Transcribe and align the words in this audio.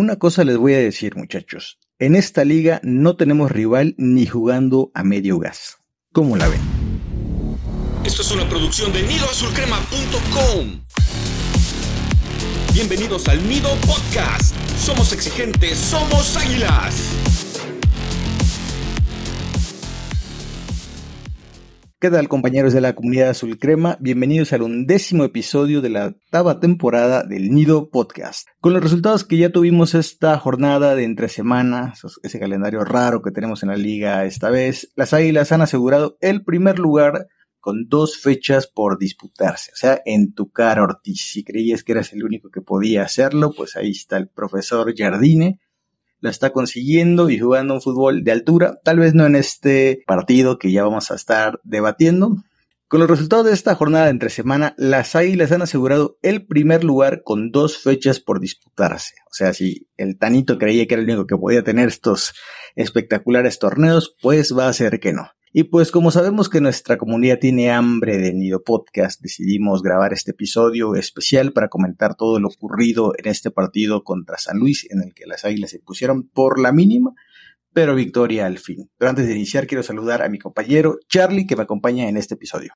Una 0.00 0.14
cosa 0.14 0.44
les 0.44 0.56
voy 0.56 0.74
a 0.74 0.78
decir, 0.78 1.16
muchachos. 1.16 1.80
En 1.98 2.14
esta 2.14 2.44
liga 2.44 2.80
no 2.84 3.16
tenemos 3.16 3.50
rival 3.50 3.96
ni 3.98 4.26
jugando 4.26 4.92
a 4.94 5.02
medio 5.02 5.40
gas. 5.40 5.78
¿Cómo 6.12 6.36
la 6.36 6.46
ven? 6.46 6.60
Esto 8.04 8.22
es 8.22 8.30
una 8.30 8.48
producción 8.48 8.92
de 8.92 9.02
nidoazulcrema.com. 9.02 10.82
Bienvenidos 12.72 13.26
al 13.26 13.42
Nido 13.48 13.70
Podcast. 13.88 14.54
Somos 14.78 15.12
exigentes, 15.12 15.76
somos 15.76 16.36
águilas. 16.36 17.17
¿Qué 22.00 22.10
tal 22.10 22.28
compañeros 22.28 22.72
de 22.72 22.80
la 22.80 22.94
comunidad 22.94 23.30
azul 23.30 23.58
crema? 23.58 23.98
Bienvenidos 23.98 24.52
al 24.52 24.62
undécimo 24.62 25.24
episodio 25.24 25.80
de 25.80 25.88
la 25.88 26.06
octava 26.06 26.60
temporada 26.60 27.24
del 27.24 27.50
Nido 27.50 27.90
Podcast. 27.90 28.46
Con 28.60 28.72
los 28.72 28.84
resultados 28.84 29.24
que 29.24 29.36
ya 29.36 29.50
tuvimos 29.50 29.96
esta 29.96 30.38
jornada 30.38 30.94
de 30.94 31.02
entre 31.02 31.28
semanas, 31.28 32.02
ese 32.22 32.38
calendario 32.38 32.84
raro 32.84 33.20
que 33.20 33.32
tenemos 33.32 33.64
en 33.64 33.70
la 33.70 33.76
liga 33.76 34.24
esta 34.26 34.48
vez, 34.48 34.92
las 34.94 35.12
Águilas 35.12 35.50
han 35.50 35.60
asegurado 35.60 36.16
el 36.20 36.44
primer 36.44 36.78
lugar 36.78 37.26
con 37.58 37.88
dos 37.88 38.16
fechas 38.16 38.68
por 38.68 38.96
disputarse. 39.00 39.72
O 39.72 39.76
sea, 39.76 40.00
en 40.04 40.34
tu 40.34 40.52
cara 40.52 40.84
Ortiz, 40.84 41.20
si 41.20 41.42
creías 41.42 41.82
que 41.82 41.90
eras 41.90 42.12
el 42.12 42.22
único 42.22 42.48
que 42.48 42.60
podía 42.60 43.02
hacerlo, 43.02 43.52
pues 43.56 43.74
ahí 43.74 43.90
está 43.90 44.18
el 44.18 44.28
profesor 44.28 44.94
Jardine 44.96 45.58
lo 46.20 46.30
está 46.30 46.50
consiguiendo 46.50 47.30
y 47.30 47.38
jugando 47.38 47.74
un 47.74 47.82
fútbol 47.82 48.24
de 48.24 48.32
altura, 48.32 48.78
tal 48.84 48.98
vez 48.98 49.14
no 49.14 49.26
en 49.26 49.36
este 49.36 50.02
partido 50.06 50.58
que 50.58 50.72
ya 50.72 50.84
vamos 50.84 51.10
a 51.10 51.14
estar 51.14 51.60
debatiendo. 51.64 52.36
Con 52.88 53.00
los 53.00 53.10
resultados 53.10 53.44
de 53.44 53.52
esta 53.52 53.74
jornada 53.74 54.06
de 54.06 54.12
entre 54.12 54.30
semana, 54.30 54.74
las 54.78 55.14
Águilas 55.14 55.52
han 55.52 55.60
asegurado 55.60 56.16
el 56.22 56.46
primer 56.46 56.84
lugar 56.84 57.22
con 57.22 57.50
dos 57.50 57.76
fechas 57.76 58.18
por 58.18 58.40
disputarse. 58.40 59.14
O 59.30 59.34
sea, 59.34 59.52
si 59.52 59.88
el 59.98 60.16
Tanito 60.16 60.56
creía 60.56 60.86
que 60.86 60.94
era 60.94 61.02
el 61.02 61.08
único 61.08 61.26
que 61.26 61.36
podía 61.36 61.62
tener 61.62 61.88
estos 61.88 62.32
espectaculares 62.76 63.58
torneos, 63.58 64.16
pues 64.22 64.56
va 64.56 64.68
a 64.68 64.72
ser 64.72 65.00
que 65.00 65.12
no. 65.12 65.28
Y 65.52 65.64
pues 65.64 65.90
como 65.90 66.10
sabemos 66.10 66.50
que 66.50 66.60
nuestra 66.60 66.98
comunidad 66.98 67.38
tiene 67.38 67.70
hambre 67.70 68.18
de 68.18 68.34
Nido 68.34 68.62
Podcast, 68.62 69.20
decidimos 69.22 69.82
grabar 69.82 70.12
este 70.12 70.32
episodio 70.32 70.94
especial 70.94 71.52
para 71.52 71.68
comentar 71.68 72.16
todo 72.16 72.38
lo 72.38 72.48
ocurrido 72.48 73.12
en 73.16 73.30
este 73.30 73.50
partido 73.50 74.04
contra 74.04 74.36
San 74.36 74.58
Luis, 74.58 74.86
en 74.90 75.02
el 75.02 75.14
que 75.14 75.26
las 75.26 75.46
Águilas 75.46 75.70
se 75.70 75.78
pusieron 75.78 76.28
por 76.28 76.60
la 76.60 76.70
mínima, 76.70 77.14
pero 77.72 77.94
victoria 77.94 78.44
al 78.44 78.58
fin. 78.58 78.90
Pero 78.98 79.08
antes 79.08 79.26
de 79.26 79.34
iniciar 79.34 79.66
quiero 79.66 79.82
saludar 79.82 80.22
a 80.22 80.28
mi 80.28 80.38
compañero 80.38 80.98
Charlie 81.08 81.46
que 81.46 81.56
me 81.56 81.62
acompaña 81.62 82.08
en 82.08 82.18
este 82.18 82.34
episodio. 82.34 82.74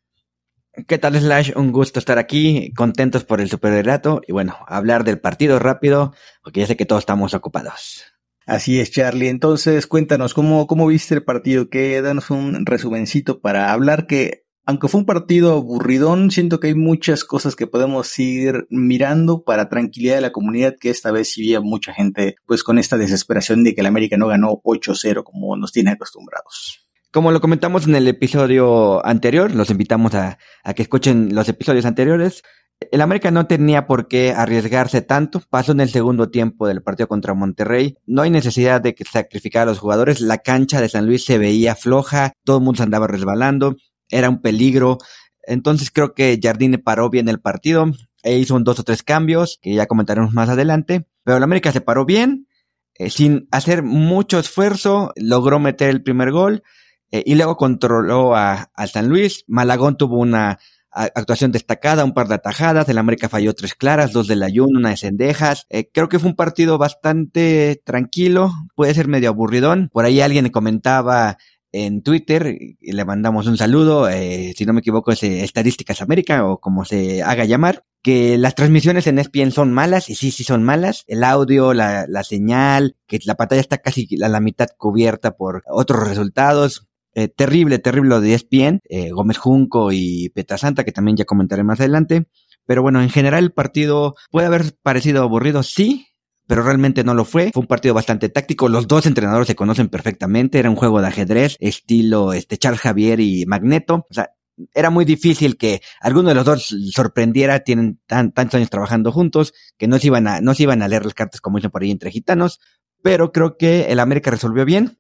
¿Qué 0.89 0.97
tal 0.97 1.15
Slash? 1.21 1.53
Un 1.55 1.71
gusto 1.73 1.99
estar 1.99 2.19
aquí, 2.19 2.73
contentos 2.75 3.25
por 3.25 3.43
el 3.43 3.51
superrelato 3.51 4.23
y 4.27 4.33
bueno, 4.33 4.57
hablar 4.67 5.05
del 5.05 5.21
partido 5.21 5.59
rápido, 5.59 6.15
porque 6.43 6.61
ya 6.61 6.67
sé 6.67 6.79
que 6.79 6.87
todos 6.87 7.03
estamos 7.03 7.35
ocupados. 7.35 8.12
Así 8.47 8.81
es, 8.81 8.91
Charlie. 8.91 9.29
Entonces, 9.29 9.87
cuéntanos, 9.87 10.35
¿cómo, 10.35 10.67
cómo 10.67 10.87
viste 10.87 11.15
el 11.15 11.25
partido? 11.25 11.69
Que 11.69 12.03
danos 12.03 12.31
un 12.31 12.67
resumencito 12.67 13.41
para 13.41 13.73
hablar 13.73 14.07
que, 14.07 14.45
aunque 14.65 14.89
fue 14.89 15.01
un 15.01 15.07
partido 15.07 15.53
aburridón, 15.53 16.31
siento 16.31 16.59
que 16.59 16.69
hay 16.69 16.75
muchas 16.75 17.25
cosas 17.25 17.55
que 17.55 17.67
podemos 17.67 18.19
ir 18.19 18.67
mirando 18.71 19.45
para 19.45 19.69
tranquilidad 19.69 20.17
de 20.17 20.23
la 20.23 20.33
comunidad, 20.33 20.75
que 20.81 20.91
esta 20.91 21.13
vez 21.13 21.33
sí 21.33 21.43
había 21.43 21.61
mucha 21.61 21.93
gente, 21.93 22.37
pues 22.47 22.65
con 22.65 22.79
esta 22.79 22.97
desesperación 22.97 23.63
de 23.63 23.75
que 23.75 23.81
el 23.81 23.87
América 23.87 24.17
no 24.17 24.27
ganó 24.27 24.61
8-0 24.65 25.23
como 25.23 25.57
nos 25.57 25.73
tiene 25.73 25.93
acostumbrados. 25.93 26.89
Como 27.13 27.31
lo 27.31 27.43
comentamos 27.43 27.87
en 27.87 27.95
el 27.95 28.09
episodio 28.09 29.05
anterior, 29.05 29.55
los 29.55 29.69
invitamos 29.69 30.15
a, 30.15 30.39
a 30.65 30.75
que 30.75 30.83
escuchen 30.83 31.35
los 31.35 31.47
episodios 31.49 31.85
anteriores. 31.85 32.43
El 32.91 33.01
América 33.01 33.31
no 33.31 33.47
tenía 33.47 33.87
por 33.87 34.09
qué 34.09 34.33
arriesgarse 34.33 35.03
tanto. 35.03 35.43
Pasó 35.51 35.73
en 35.73 35.81
el 35.81 35.91
segundo 35.91 36.31
tiempo 36.31 36.67
del 36.67 36.83
partido 36.83 37.07
contra 37.07 37.35
Monterrey. 37.35 37.97
No 38.07 38.23
hay 38.23 38.31
necesidad 38.31 38.81
de 38.81 38.95
que 38.95 39.05
sacrificar 39.05 39.63
a 39.63 39.71
los 39.71 39.79
jugadores. 39.79 40.21
La 40.21 40.39
cancha 40.39 40.81
de 40.81 40.89
San 40.89 41.07
Luis 41.07 41.25
se 41.25 41.39
veía 41.39 41.75
floja. 41.75 42.33
Todo 42.45 42.59
el 42.59 42.65
mundo 42.65 42.79
se 42.79 42.83
andaba 42.85 43.07
resbalando. 43.07 43.77
Era 44.09 44.29
un 44.29 44.41
peligro. 44.41 44.99
Entonces 45.43 45.91
creo 45.91 46.15
que 46.15 46.39
Jardine 46.43 46.79
paró 46.79 47.11
bien 47.11 47.29
el 47.29 47.41
partido. 47.41 47.87
E 48.23 48.39
hizo 48.39 48.55
un 48.55 48.65
dos 48.65 48.79
o 48.79 48.85
tres 48.85 49.03
cambios 49.03 49.59
que 49.61 49.75
ya 49.75 49.87
comentaremos 49.87 50.33
más 50.33 50.49
adelante. 50.49 51.07
Pero 51.25 51.37
el 51.37 51.43
América 51.43 51.73
se 51.73 51.81
paró 51.81 52.05
bien. 52.05 52.49
Eh, 52.95 53.11
sin 53.11 53.49
hacer 53.51 53.83
mucho 53.83 54.39
esfuerzo. 54.39 55.13
Logró 55.17 55.59
meter 55.59 55.91
el 55.91 56.03
primer 56.03 56.33
gol. 56.33 56.63
Eh, 57.11 57.23
y 57.27 57.35
luego 57.35 57.57
controló 57.57 58.35
a, 58.35 58.71
a 58.75 58.87
San 58.87 59.09
Luis. 59.09 59.45
Malagón 59.47 59.97
tuvo 59.97 60.19
una 60.19 60.59
actuación 60.93 61.53
destacada, 61.53 62.05
un 62.05 62.13
par 62.13 62.29
de 62.29 62.35
atajadas, 62.35 62.89
el 62.89 62.99
América 62.99 63.29
falló 63.29 63.55
tres 63.55 63.75
claras, 63.75 64.13
dos 64.13 64.29
del 64.29 64.43
ayuno, 64.43 64.79
una 64.79 64.91
de 64.91 64.97
cendejas. 64.97 65.67
Eh, 65.71 65.91
creo 65.93 66.09
que 66.09 66.19
fue 66.19 66.31
un 66.31 66.37
partido 66.37 66.79
bastante 66.79 67.83
tranquilo, 67.85 68.53
puede 68.75 68.95
ser 68.95 69.09
medio 69.09 69.31
aburridón. 69.31 69.89
Por 69.93 70.05
ahí 70.05 70.21
alguien 70.21 70.49
comentaba 70.51 71.39
en 71.73 72.03
Twitter, 72.03 72.55
le 72.81 73.05
mandamos 73.05 73.47
un 73.47 73.57
saludo, 73.57 74.09
eh, 74.09 74.53
si 74.57 74.67
no 74.67 74.75
me 74.75 74.81
equivoco 74.81 75.11
es 75.11 75.23
eh, 75.23 75.43
Estadísticas 75.43 76.03
América 76.03 76.45
o 76.45 76.61
como 76.61 76.85
se 76.85 77.23
haga 77.23 77.47
llamar, 77.47 77.85
que 78.03 78.37
las 78.37 78.55
transmisiones 78.55 79.07
en 79.07 79.19
ESPN 79.19 79.53
son 79.53 79.73
malas, 79.73 80.11
y 80.11 80.15
sí, 80.15 80.31
sí 80.31 80.45
son 80.45 80.63
malas, 80.65 81.05
el 81.07 81.25
audio, 81.25 81.73
la, 81.73 82.05
la 82.09 82.25
señal, 82.25 82.97
que 83.07 83.21
la 83.25 83.37
pantalla 83.37 83.61
está 83.63 83.79
casi 83.79 84.07
a 84.23 84.29
la 84.29 84.41
mitad 84.41 84.69
cubierta 84.77 85.37
por 85.37 85.63
otros 85.67 86.07
resultados, 86.07 86.89
eh, 87.15 87.29
terrible, 87.29 87.79
terrible 87.79 88.21
de 88.21 88.35
ESPN, 88.35 88.81
eh, 88.89 89.11
Gómez 89.11 89.39
Junco 89.39 89.93
y 89.93 90.31
Petasanta, 90.31 90.85
que 90.85 90.93
también 90.93 91.17
ya 91.17 91.25
comentaré 91.25 91.63
más 91.65 91.81
adelante. 91.81 92.27
Pero 92.67 92.83
bueno, 92.83 93.03
en 93.03 93.11
general 93.11 93.45
el 93.45 93.53
partido 93.53 94.15
puede 94.31 94.47
haber 94.47 94.77
parecido 94.83 95.23
aburrido, 95.23 95.63
sí, 95.63 96.07
pero 96.47 96.63
realmente 96.63 97.05
no 97.05 97.15
lo 97.15 97.25
fue. 97.25 97.51
Fue 97.53 97.61
un 97.61 97.67
partido 97.67 97.95
bastante 97.95 98.29
táctico. 98.29 98.69
Los 98.69 98.89
dos 98.89 99.07
entrenadores 99.07 99.47
se 99.47 99.57
conocen 99.57 99.89
perfectamente. 99.89 100.59
Era 100.59 100.71
un 100.71 100.77
juego 100.77 101.01
de 101.01 101.09
ajedrez, 101.09 101.57
estilo 101.61 102.33
este 102.33 102.59
Charles 102.59 102.81
Javier 102.81 103.21
y 103.21 103.47
Magneto. 103.47 104.07
O 104.11 104.15
sea, 104.15 104.31
era 104.75 104.91
muy 104.91 105.05
difícil 105.05 105.57
que 105.57 105.81
alguno 106.01 106.29
de 106.29 106.35
los 106.35 106.45
dos 106.45 106.77
sorprendiera. 106.93 107.61
Tienen 107.61 108.01
tantos 108.07 108.55
años 108.55 108.71
trabajando 108.71 109.13
juntos 109.13 109.55
que 109.79 109.89
no 109.89 109.99
se 109.99 110.09
iban 110.09 110.27
a, 110.27 110.41
no 110.41 110.55
se 110.55 110.65
iban 110.65 110.83
a 110.83 110.89
leer 110.89 111.05
las 111.05 111.15
cartas 111.15 111.41
como 111.41 111.59
dicen 111.59 111.71
por 111.71 111.83
ahí 111.83 111.91
entre 111.91 112.11
gitanos. 112.11 112.61
Pero 113.03 113.33
creo 113.33 113.57
que 113.57 113.87
el 113.87 113.99
América 113.99 114.31
resolvió 114.31 114.65
bien. 114.65 114.99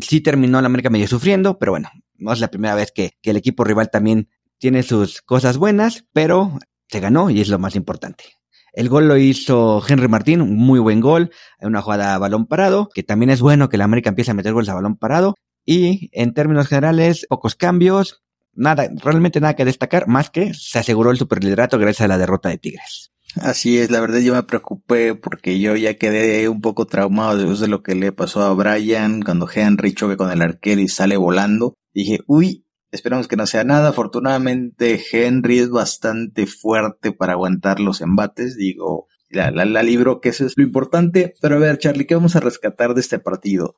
Sí 0.00 0.20
terminó 0.20 0.60
la 0.60 0.66
América 0.66 0.90
medio 0.90 1.06
sufriendo, 1.06 1.58
pero 1.58 1.72
bueno, 1.72 1.90
no 2.16 2.32
es 2.32 2.40
la 2.40 2.48
primera 2.48 2.74
vez 2.74 2.92
que, 2.92 3.12
el 3.22 3.36
equipo 3.36 3.64
rival 3.64 3.90
también 3.90 4.28
tiene 4.58 4.82
sus 4.82 5.22
cosas 5.22 5.58
buenas, 5.58 6.04
pero 6.12 6.58
se 6.88 7.00
ganó 7.00 7.30
y 7.30 7.40
es 7.40 7.48
lo 7.48 7.58
más 7.58 7.76
importante. 7.76 8.24
El 8.72 8.88
gol 8.88 9.08
lo 9.08 9.16
hizo 9.16 9.82
Henry 9.86 10.08
Martín, 10.08 10.40
un 10.40 10.56
muy 10.56 10.80
buen 10.80 11.00
gol, 11.00 11.30
una 11.60 11.82
jugada 11.82 12.14
a 12.14 12.18
balón 12.18 12.46
parado, 12.46 12.88
que 12.92 13.02
también 13.02 13.30
es 13.30 13.40
bueno 13.40 13.68
que 13.68 13.78
la 13.78 13.84
América 13.84 14.10
empiece 14.10 14.32
a 14.32 14.34
meter 14.34 14.52
goles 14.52 14.68
a 14.68 14.74
balón 14.74 14.96
parado. 14.96 15.34
Y 15.64 16.10
en 16.12 16.34
términos 16.34 16.68
generales, 16.68 17.26
pocos 17.28 17.54
cambios, 17.54 18.22
nada, 18.52 18.88
realmente 19.02 19.40
nada 19.40 19.54
que 19.54 19.64
destacar, 19.64 20.08
más 20.08 20.30
que 20.30 20.52
se 20.54 20.78
aseguró 20.78 21.10
el 21.10 21.18
superliderato 21.18 21.78
gracias 21.78 22.04
a 22.04 22.08
la 22.08 22.18
derrota 22.18 22.48
de 22.48 22.58
Tigres. 22.58 23.12
Así 23.40 23.78
es, 23.78 23.90
la 23.90 24.00
verdad 24.00 24.20
yo 24.20 24.34
me 24.34 24.42
preocupé 24.44 25.14
porque 25.14 25.60
yo 25.60 25.76
ya 25.76 25.98
quedé 25.98 26.48
un 26.48 26.62
poco 26.62 26.86
traumado 26.86 27.36
después 27.36 27.60
de 27.60 27.68
lo 27.68 27.82
que 27.82 27.94
le 27.94 28.10
pasó 28.10 28.42
a 28.42 28.54
Brian 28.54 29.20
cuando 29.20 29.48
Henry 29.52 29.92
choque 29.92 30.16
con 30.16 30.30
el 30.30 30.40
arquero 30.40 30.80
y 30.80 30.88
sale 30.88 31.18
volando. 31.18 31.74
Dije, 31.92 32.20
uy, 32.26 32.64
esperamos 32.92 33.28
que 33.28 33.36
no 33.36 33.46
sea 33.46 33.62
nada. 33.64 33.90
Afortunadamente 33.90 35.02
Henry 35.12 35.58
es 35.58 35.68
bastante 35.68 36.46
fuerte 36.46 37.12
para 37.12 37.34
aguantar 37.34 37.78
los 37.78 38.00
embates. 38.00 38.56
Digo, 38.56 39.06
la, 39.28 39.50
la, 39.50 39.66
la 39.66 39.82
libró, 39.82 40.20
que 40.20 40.30
eso 40.30 40.46
es 40.46 40.54
lo 40.56 40.64
importante. 40.64 41.34
Pero 41.42 41.56
a 41.56 41.58
ver, 41.58 41.78
Charlie, 41.78 42.06
¿qué 42.06 42.14
vamos 42.14 42.36
a 42.36 42.40
rescatar 42.40 42.94
de 42.94 43.02
este 43.02 43.18
partido? 43.18 43.76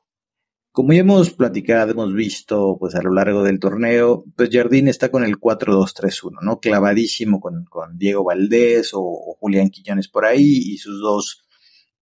Como 0.71 0.93
ya 0.93 0.99
hemos 0.99 1.31
platicado, 1.31 1.91
hemos 1.91 2.13
visto 2.13 2.77
pues 2.79 2.93
a 2.95 3.01
lo 3.01 3.11
largo 3.11 3.43
del 3.43 3.59
torneo, 3.59 4.23
pues 4.35 4.49
Jardín 4.51 4.87
está 4.87 5.09
con 5.09 5.23
el 5.23 5.39
4-2-3-1, 5.39 6.41
¿no? 6.41 6.59
Clavadísimo 6.59 7.39
con, 7.39 7.65
Diego 7.97 8.23
Valdés 8.23 8.91
o, 8.93 9.35
Julián 9.39 9.69
Quiñones 9.69 10.07
por 10.07 10.25
ahí 10.25 10.45
y 10.45 10.77
sus 10.77 11.01
dos 11.01 11.43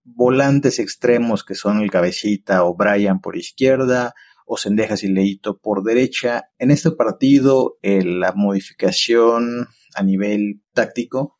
volantes 0.03 0.79
extremos 0.79 1.43
que 1.43 1.55
son 1.55 1.81
el 1.81 1.91
cabecita 1.91 2.65
o 2.65 2.75
Brian 2.75 3.21
por 3.21 3.37
izquierda 3.37 4.13
o 4.45 4.57
Sendejas 4.57 5.03
y 5.03 5.07
Leito 5.07 5.59
por 5.59 5.83
derecha. 5.83 6.49
En 6.57 6.71
este 6.71 6.91
partido 6.91 7.77
la 7.81 8.33
modificación 8.33 9.67
a 9.95 10.03
nivel 10.03 10.61
táctico 10.73 11.37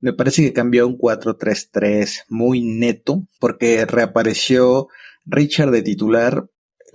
me 0.00 0.12
parece 0.12 0.42
que 0.42 0.52
cambió 0.52 0.86
un 0.86 0.98
4-3-3 0.98 2.24
muy 2.28 2.60
neto 2.60 3.26
porque 3.40 3.86
reapareció 3.86 4.88
Richard 5.24 5.70
de 5.70 5.82
titular 5.82 6.50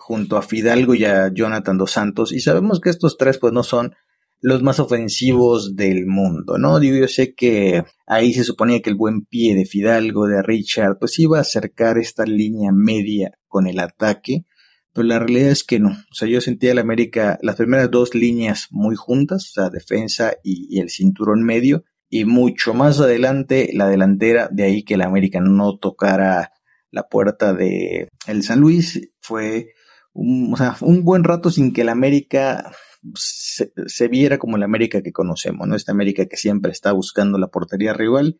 junto 0.09 0.37
a 0.37 0.41
Fidalgo 0.41 0.95
y 0.95 1.05
a 1.05 1.31
Jonathan 1.31 1.77
dos 1.77 1.91
Santos, 1.91 2.31
y 2.31 2.39
sabemos 2.39 2.81
que 2.81 2.89
estos 2.89 3.15
tres 3.15 3.37
pues 3.37 3.53
no 3.53 3.61
son 3.61 3.93
los 4.41 4.63
más 4.63 4.79
ofensivos 4.79 5.75
del 5.75 6.07
mundo, 6.07 6.57
¿no? 6.57 6.79
Digo, 6.79 6.97
yo 6.97 7.07
sé 7.07 7.35
que 7.35 7.83
ahí 8.07 8.33
se 8.33 8.43
suponía 8.43 8.81
que 8.81 8.89
el 8.89 8.95
buen 8.95 9.25
pie 9.25 9.53
de 9.53 9.65
Fidalgo, 9.65 10.25
de 10.25 10.41
Richard, 10.41 10.97
pues 10.99 11.19
iba 11.19 11.37
a 11.37 11.41
acercar 11.41 11.99
esta 11.99 12.25
línea 12.25 12.71
media 12.73 13.33
con 13.47 13.67
el 13.67 13.79
ataque, 13.79 14.45
pero 14.93 15.05
la 15.05 15.19
realidad 15.19 15.51
es 15.51 15.63
que 15.63 15.77
no. 15.79 15.89
O 15.89 16.15
sea, 16.15 16.27
yo 16.27 16.41
sentía 16.41 16.73
la 16.73 16.81
América, 16.81 17.37
las 17.43 17.57
primeras 17.57 17.91
dos 17.91 18.15
líneas 18.15 18.65
muy 18.71 18.95
juntas, 18.95 19.51
o 19.51 19.61
sea, 19.61 19.69
defensa 19.69 20.33
y, 20.43 20.75
y 20.75 20.79
el 20.79 20.89
cinturón 20.89 21.43
medio, 21.43 21.83
y 22.09 22.25
mucho 22.25 22.73
más 22.73 22.99
adelante 22.99 23.69
la 23.73 23.87
delantera, 23.87 24.49
de 24.51 24.63
ahí 24.63 24.81
que 24.81 24.97
la 24.97 25.05
América 25.05 25.39
no 25.39 25.77
tocara 25.77 26.53
la 26.89 27.03
puerta 27.03 27.53
de 27.53 28.07
el 28.25 28.41
San 28.41 28.61
Luis. 28.61 29.11
Fue 29.19 29.73
un, 30.19 30.53
o 30.53 30.57
sea, 30.57 30.75
un 30.81 31.03
buen 31.03 31.23
rato 31.23 31.49
sin 31.49 31.73
que 31.73 31.81
el 31.81 31.89
América 31.89 32.71
se, 33.15 33.71
se, 33.85 34.07
viera 34.07 34.37
como 34.37 34.57
la 34.57 34.65
América 34.65 35.01
que 35.01 35.13
conocemos, 35.13 35.67
¿no? 35.67 35.75
Esta 35.75 35.91
América 35.91 36.25
que 36.25 36.37
siempre 36.37 36.71
está 36.71 36.91
buscando 36.91 37.37
la 37.37 37.47
portería 37.47 37.93
rival. 37.93 38.39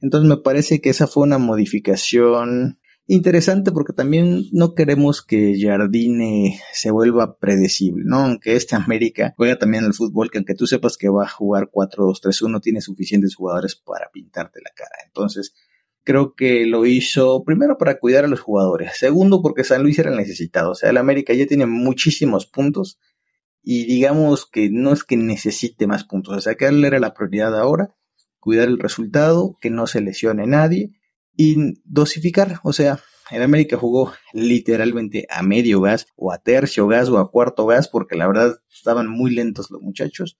Entonces 0.00 0.28
me 0.28 0.36
parece 0.38 0.80
que 0.80 0.90
esa 0.90 1.06
fue 1.06 1.22
una 1.24 1.38
modificación 1.38 2.78
interesante 3.06 3.72
porque 3.72 3.92
también 3.92 4.44
no 4.52 4.74
queremos 4.74 5.22
que 5.22 5.58
Jardine 5.60 6.60
se 6.72 6.90
vuelva 6.90 7.38
predecible, 7.38 8.04
¿no? 8.06 8.18
Aunque 8.18 8.54
este 8.54 8.76
América 8.76 9.34
juega 9.36 9.58
también 9.58 9.84
al 9.84 9.94
fútbol, 9.94 10.30
que 10.30 10.38
aunque 10.38 10.54
tú 10.54 10.66
sepas 10.66 10.96
que 10.96 11.08
va 11.08 11.24
a 11.24 11.28
jugar 11.28 11.70
4-2-3-1, 11.72 12.60
tiene 12.60 12.80
suficientes 12.80 13.34
jugadores 13.34 13.76
para 13.76 14.10
pintarte 14.12 14.60
la 14.60 14.70
cara. 14.74 14.96
Entonces, 15.06 15.54
creo 16.10 16.34
que 16.34 16.66
lo 16.66 16.86
hizo 16.86 17.44
primero 17.44 17.78
para 17.78 18.00
cuidar 18.00 18.24
a 18.24 18.28
los 18.28 18.40
jugadores, 18.40 18.98
segundo 18.98 19.42
porque 19.42 19.62
San 19.62 19.84
Luis 19.84 19.96
era 19.96 20.10
necesitado, 20.10 20.72
o 20.72 20.74
sea, 20.74 20.90
el 20.90 20.96
América 20.96 21.32
ya 21.34 21.46
tiene 21.46 21.66
muchísimos 21.66 22.46
puntos 22.46 22.98
y 23.62 23.84
digamos 23.84 24.44
que 24.44 24.70
no 24.72 24.92
es 24.92 25.04
que 25.04 25.16
necesite 25.16 25.86
más 25.86 26.02
puntos, 26.02 26.36
o 26.36 26.40
sea, 26.40 26.56
que 26.56 26.66
él 26.66 26.84
era 26.84 26.98
la 26.98 27.14
prioridad 27.14 27.56
ahora, 27.56 27.94
cuidar 28.40 28.66
el 28.66 28.80
resultado, 28.80 29.56
que 29.60 29.70
no 29.70 29.86
se 29.86 30.00
lesione 30.00 30.48
nadie 30.48 30.90
y 31.36 31.74
dosificar, 31.84 32.58
o 32.64 32.72
sea, 32.72 32.98
el 33.30 33.42
América 33.42 33.76
jugó 33.76 34.12
literalmente 34.32 35.28
a 35.30 35.44
medio 35.44 35.80
gas 35.80 36.08
o 36.16 36.32
a 36.32 36.38
tercio 36.38 36.88
gas 36.88 37.08
o 37.08 37.18
a 37.18 37.30
cuarto 37.30 37.66
gas 37.66 37.86
porque 37.86 38.16
la 38.16 38.26
verdad 38.26 38.56
estaban 38.68 39.06
muy 39.06 39.32
lentos 39.32 39.70
los 39.70 39.80
muchachos, 39.80 40.36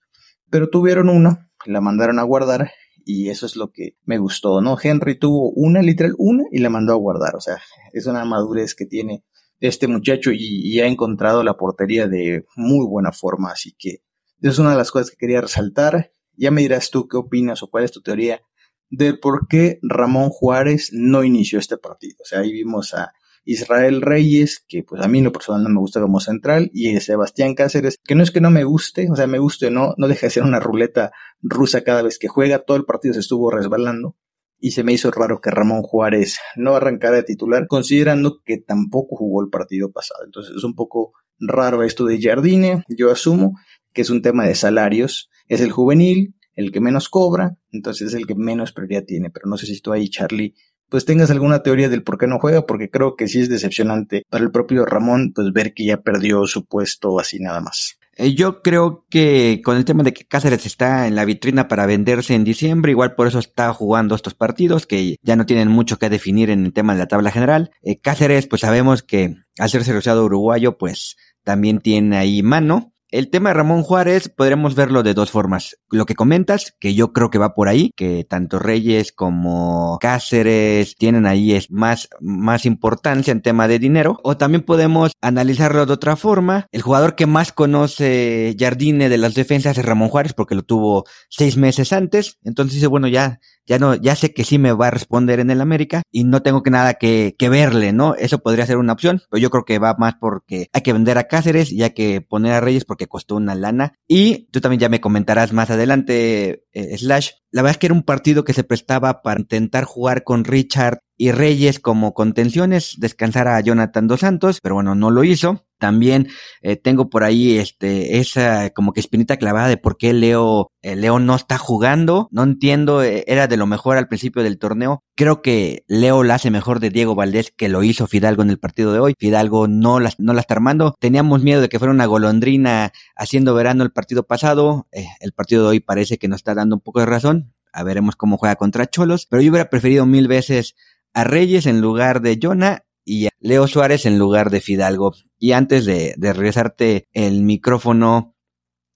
pero 0.49 0.69
tuvieron 0.69 1.07
una, 1.07 1.49
la 1.65 1.79
mandaron 1.79 2.19
a 2.19 2.23
guardar 2.23 2.71
y 3.05 3.29
eso 3.29 3.45
es 3.45 3.55
lo 3.55 3.71
que 3.71 3.97
me 4.03 4.17
gustó, 4.17 4.61
¿no? 4.61 4.77
Henry 4.81 5.17
tuvo 5.17 5.51
una, 5.51 5.81
literal, 5.81 6.13
una 6.17 6.43
y 6.51 6.59
la 6.59 6.69
mandó 6.69 6.93
a 6.93 6.97
guardar, 6.97 7.35
o 7.35 7.41
sea, 7.41 7.57
es 7.93 8.05
una 8.05 8.25
madurez 8.25 8.75
que 8.75 8.85
tiene 8.85 9.23
este 9.59 9.87
muchacho 9.87 10.31
y, 10.33 10.79
ha 10.79 10.87
encontrado 10.87 11.43
la 11.43 11.55
portería 11.55 12.07
de 12.07 12.45
muy 12.55 12.85
buena 12.87 13.11
forma, 13.11 13.51
así 13.51 13.75
que 13.77 14.01
es 14.41 14.57
una 14.57 14.71
de 14.71 14.77
las 14.77 14.91
cosas 14.91 15.11
que 15.11 15.17
quería 15.17 15.39
resaltar. 15.39 16.11
Ya 16.35 16.49
me 16.49 16.61
dirás 16.61 16.89
tú 16.89 17.07
qué 17.07 17.17
opinas 17.17 17.61
o 17.61 17.69
cuál 17.69 17.83
es 17.83 17.91
tu 17.91 18.01
teoría 18.01 18.41
de 18.89 19.13
por 19.13 19.47
qué 19.47 19.77
Ramón 19.83 20.29
Juárez 20.29 20.89
no 20.93 21.23
inició 21.23 21.59
este 21.59 21.77
partido. 21.77 22.17
O 22.21 22.25
sea, 22.25 22.39
ahí 22.39 22.51
vimos 22.51 22.95
a 22.95 23.13
Israel 23.43 24.01
Reyes, 24.01 24.63
que 24.67 24.83
pues 24.83 25.01
a 25.01 25.07
mí 25.07 25.19
en 25.19 25.25
lo 25.25 25.31
personal 25.31 25.63
no 25.63 25.69
me 25.69 25.79
gusta 25.79 26.01
como 26.01 26.19
central, 26.19 26.69
y 26.73 26.99
Sebastián 26.99 27.55
Cáceres, 27.55 27.97
que 28.03 28.15
no 28.15 28.23
es 28.23 28.31
que 28.31 28.41
no 28.41 28.51
me 28.51 28.63
guste, 28.63 29.09
o 29.11 29.15
sea, 29.15 29.27
me 29.27 29.39
guste 29.39 29.67
o 29.67 29.71
no, 29.71 29.93
no 29.97 30.07
deja 30.07 30.27
de 30.27 30.31
ser 30.31 30.43
una 30.43 30.59
ruleta 30.59 31.11
rusa 31.41 31.83
cada 31.83 32.01
vez 32.01 32.19
que 32.19 32.27
juega, 32.27 32.59
todo 32.59 32.77
el 32.77 32.85
partido 32.85 33.13
se 33.13 33.21
estuvo 33.21 33.49
resbalando, 33.51 34.15
y 34.59 34.71
se 34.71 34.83
me 34.83 34.93
hizo 34.93 35.09
raro 35.09 35.41
que 35.41 35.49
Ramón 35.49 35.81
Juárez 35.81 36.37
no 36.55 36.75
arrancara 36.75 37.17
de 37.17 37.23
titular, 37.23 37.67
considerando 37.67 38.41
que 38.45 38.57
tampoco 38.57 39.15
jugó 39.15 39.41
el 39.43 39.49
partido 39.49 39.91
pasado. 39.91 40.23
Entonces 40.23 40.55
es 40.55 40.63
un 40.63 40.75
poco 40.75 41.13
raro 41.39 41.81
esto 41.81 42.05
de 42.05 42.21
Jardine, 42.21 42.83
yo 42.87 43.11
asumo 43.11 43.55
que 43.91 44.03
es 44.03 44.11
un 44.11 44.21
tema 44.21 44.45
de 44.45 44.53
salarios, 44.53 45.29
es 45.47 45.61
el 45.61 45.71
juvenil, 45.71 46.35
el 46.53 46.71
que 46.71 46.79
menos 46.79 47.09
cobra, 47.09 47.57
entonces 47.71 48.09
es 48.09 48.13
el 48.13 48.27
que 48.27 48.35
menos 48.35 48.71
prioridad 48.71 49.03
tiene. 49.03 49.31
Pero 49.31 49.47
no 49.47 49.57
sé 49.57 49.65
si 49.65 49.81
tú 49.81 49.91
ahí, 49.91 50.09
Charlie, 50.09 50.53
pues 50.91 51.05
tengas 51.05 51.31
alguna 51.31 51.63
teoría 51.63 51.87
del 51.87 52.03
por 52.03 52.17
qué 52.17 52.27
no 52.27 52.37
juega, 52.37 52.65
porque 52.65 52.89
creo 52.89 53.15
que 53.15 53.29
sí 53.29 53.39
es 53.39 53.47
decepcionante 53.47 54.25
para 54.29 54.43
el 54.43 54.51
propio 54.51 54.85
Ramón, 54.85 55.31
pues 55.33 55.53
ver 55.53 55.73
que 55.73 55.85
ya 55.85 56.01
perdió 56.01 56.45
su 56.45 56.65
puesto 56.65 57.17
así 57.17 57.39
nada 57.39 57.61
más. 57.61 57.97
Eh, 58.17 58.35
yo 58.35 58.61
creo 58.61 59.05
que 59.09 59.61
con 59.63 59.77
el 59.77 59.85
tema 59.85 60.03
de 60.03 60.13
que 60.13 60.25
Cáceres 60.25 60.65
está 60.65 61.07
en 61.07 61.15
la 61.15 61.23
vitrina 61.23 61.69
para 61.69 61.85
venderse 61.85 62.35
en 62.35 62.43
diciembre, 62.43 62.91
igual 62.91 63.15
por 63.15 63.27
eso 63.27 63.39
está 63.39 63.73
jugando 63.73 64.15
estos 64.15 64.33
partidos 64.33 64.85
que 64.85 65.15
ya 65.23 65.37
no 65.37 65.45
tienen 65.45 65.69
mucho 65.69 65.97
que 65.97 66.09
definir 66.09 66.49
en 66.49 66.65
el 66.65 66.73
tema 66.73 66.91
de 66.91 66.99
la 66.99 67.07
tabla 67.07 67.31
general. 67.31 67.71
Eh, 67.83 68.01
Cáceres, 68.01 68.47
pues 68.47 68.59
sabemos 68.59 69.01
que 69.01 69.37
al 69.59 69.69
ser 69.69 69.85
cerrado 69.85 70.25
uruguayo, 70.25 70.77
pues 70.77 71.15
también 71.45 71.79
tiene 71.79 72.17
ahí 72.17 72.43
mano. 72.43 72.93
El 73.11 73.29
tema 73.29 73.49
de 73.49 73.55
Ramón 73.55 73.83
Juárez 73.83 74.29
podremos 74.29 74.73
verlo 74.73 75.03
de 75.03 75.13
dos 75.13 75.31
formas. 75.31 75.75
Lo 75.89 76.05
que 76.05 76.15
comentas, 76.15 76.73
que 76.79 76.95
yo 76.95 77.11
creo 77.11 77.29
que 77.29 77.39
va 77.39 77.53
por 77.53 77.67
ahí, 77.67 77.91
que 77.97 78.23
tanto 78.23 78.57
Reyes 78.57 79.11
como 79.11 79.97
Cáceres 79.99 80.95
tienen 80.95 81.25
ahí 81.25 81.59
más, 81.69 82.07
más 82.21 82.65
importancia 82.65 83.33
en 83.33 83.41
tema 83.41 83.67
de 83.67 83.79
dinero. 83.79 84.17
O 84.23 84.37
también 84.37 84.63
podemos 84.63 85.11
analizarlo 85.19 85.85
de 85.85 85.91
otra 85.91 86.15
forma. 86.15 86.67
El 86.71 86.83
jugador 86.83 87.15
que 87.15 87.25
más 87.25 87.51
conoce 87.51 88.55
Jardine 88.57 89.09
de 89.09 89.17
las 89.17 89.33
defensas 89.33 89.77
es 89.77 89.83
Ramón 89.83 90.07
Juárez 90.07 90.31
porque 90.31 90.55
lo 90.55 90.63
tuvo 90.63 91.03
seis 91.27 91.57
meses 91.57 91.91
antes. 91.91 92.39
Entonces 92.45 92.75
dice, 92.75 92.87
bueno, 92.87 93.09
ya 93.09 93.41
ya 93.71 93.79
no, 93.79 93.95
ya 93.95 94.15
sé 94.15 94.33
que 94.33 94.43
sí 94.43 94.57
me 94.57 94.73
va 94.73 94.87
a 94.87 94.91
responder 94.91 95.39
en 95.39 95.49
el 95.49 95.61
América 95.61 96.03
y 96.11 96.23
no 96.23 96.41
tengo 96.41 96.63
que 96.63 96.71
nada 96.71 96.95
que, 96.95 97.35
que 97.37 97.47
verle, 97.47 97.93
¿no? 97.93 98.15
Eso 98.15 98.39
podría 98.39 98.65
ser 98.65 98.77
una 98.77 98.93
opción, 98.93 99.21
pero 99.29 99.41
yo 99.41 99.49
creo 99.49 99.65
que 99.65 99.79
va 99.79 99.95
más 99.97 100.15
porque 100.19 100.67
hay 100.73 100.81
que 100.81 100.93
vender 100.93 101.17
a 101.17 101.29
Cáceres 101.29 101.71
y 101.71 101.83
hay 101.83 101.91
que 101.91 102.21
poner 102.21 102.53
a 102.53 102.59
Reyes 102.59 102.85
porque 102.85 103.00
costó 103.07 103.35
una 103.35 103.55
lana. 103.55 103.93
Y 104.07 104.49
tú 104.51 104.61
también 104.61 104.79
ya 104.79 104.89
me 104.89 105.01
comentarás 105.01 105.53
más 105.53 105.69
adelante, 105.69 106.65
eh, 106.71 106.97
Slash. 106.97 107.31
La 107.51 107.61
verdad 107.61 107.75
es 107.75 107.77
que 107.77 107.87
era 107.87 107.95
un 107.95 108.03
partido 108.03 108.43
que 108.43 108.53
se 108.53 108.63
prestaba 108.63 109.21
para 109.21 109.39
intentar 109.39 109.83
jugar 109.83 110.23
con 110.23 110.45
Richard 110.45 110.99
y 111.21 111.31
Reyes 111.31 111.79
como 111.79 112.15
contenciones, 112.15 112.95
descansar 112.97 113.47
a 113.47 113.61
Jonathan 113.61 114.07
Dos 114.07 114.21
Santos, 114.21 114.57
pero 114.59 114.73
bueno, 114.73 114.95
no 114.95 115.11
lo 115.11 115.23
hizo. 115.23 115.67
También 115.77 116.29
eh, 116.63 116.77
tengo 116.77 117.11
por 117.11 117.23
ahí 117.23 117.59
este 117.59 118.17
esa 118.17 118.71
como 118.71 118.91
que 118.91 119.01
espinita 119.01 119.37
clavada 119.37 119.67
de 119.67 119.77
por 119.77 119.97
qué 119.97 120.13
Leo 120.13 120.71
eh, 120.81 120.95
Leo 120.95 121.19
no 121.19 121.35
está 121.35 121.59
jugando. 121.59 122.27
No 122.31 122.41
entiendo, 122.41 123.03
eh, 123.03 123.23
era 123.27 123.45
de 123.45 123.55
lo 123.55 123.67
mejor 123.67 123.97
al 123.97 124.07
principio 124.07 124.41
del 124.41 124.57
torneo. 124.57 125.03
Creo 125.15 125.43
que 125.43 125.83
Leo 125.87 126.23
la 126.23 126.35
hace 126.35 126.49
mejor 126.49 126.79
de 126.79 126.89
Diego 126.89 127.13
Valdés 127.13 127.53
que 127.55 127.69
lo 127.69 127.83
hizo 127.83 128.07
Fidalgo 128.07 128.41
en 128.41 128.49
el 128.49 128.57
partido 128.57 128.91
de 128.91 128.99
hoy. 128.99 129.13
Fidalgo 129.19 129.67
no 129.67 129.99
la, 129.99 130.11
no 130.17 130.33
la 130.33 130.41
está 130.41 130.55
armando. 130.55 130.95
Teníamos 130.99 131.43
miedo 131.43 131.61
de 131.61 131.69
que 131.69 131.77
fuera 131.77 131.93
una 131.93 132.07
golondrina 132.07 132.93
haciendo 133.15 133.53
verano 133.53 133.83
el 133.83 133.91
partido 133.91 134.23
pasado. 134.23 134.87
el 134.91 135.33
partido 135.33 135.61
de 135.65 135.69
hoy 135.69 135.79
parece 135.81 136.17
que 136.17 136.27
nos 136.27 136.37
está 136.37 136.55
dando 136.55 136.77
un 136.77 136.81
poco 136.81 136.99
de 136.99 137.05
razón. 137.05 137.53
A 137.73 137.83
veremos 137.83 138.15
cómo 138.15 138.39
juega 138.39 138.55
contra 138.55 138.87
Cholos. 138.87 139.27
Pero 139.27 139.43
yo 139.43 139.51
hubiera 139.51 139.69
preferido 139.69 140.07
mil 140.07 140.27
veces 140.27 140.75
a 141.13 141.23
Reyes 141.23 141.65
en 141.65 141.81
lugar 141.81 142.21
de 142.21 142.39
Jonah 142.41 142.83
y 143.05 143.27
a 143.27 143.29
Leo 143.39 143.67
Suárez 143.67 144.05
en 144.05 144.19
lugar 144.19 144.49
de 144.49 144.61
Fidalgo. 144.61 145.13
Y 145.37 145.53
antes 145.53 145.85
de, 145.85 146.15
regresarte 146.17 147.07
el 147.13 147.41
micrófono, 147.41 148.35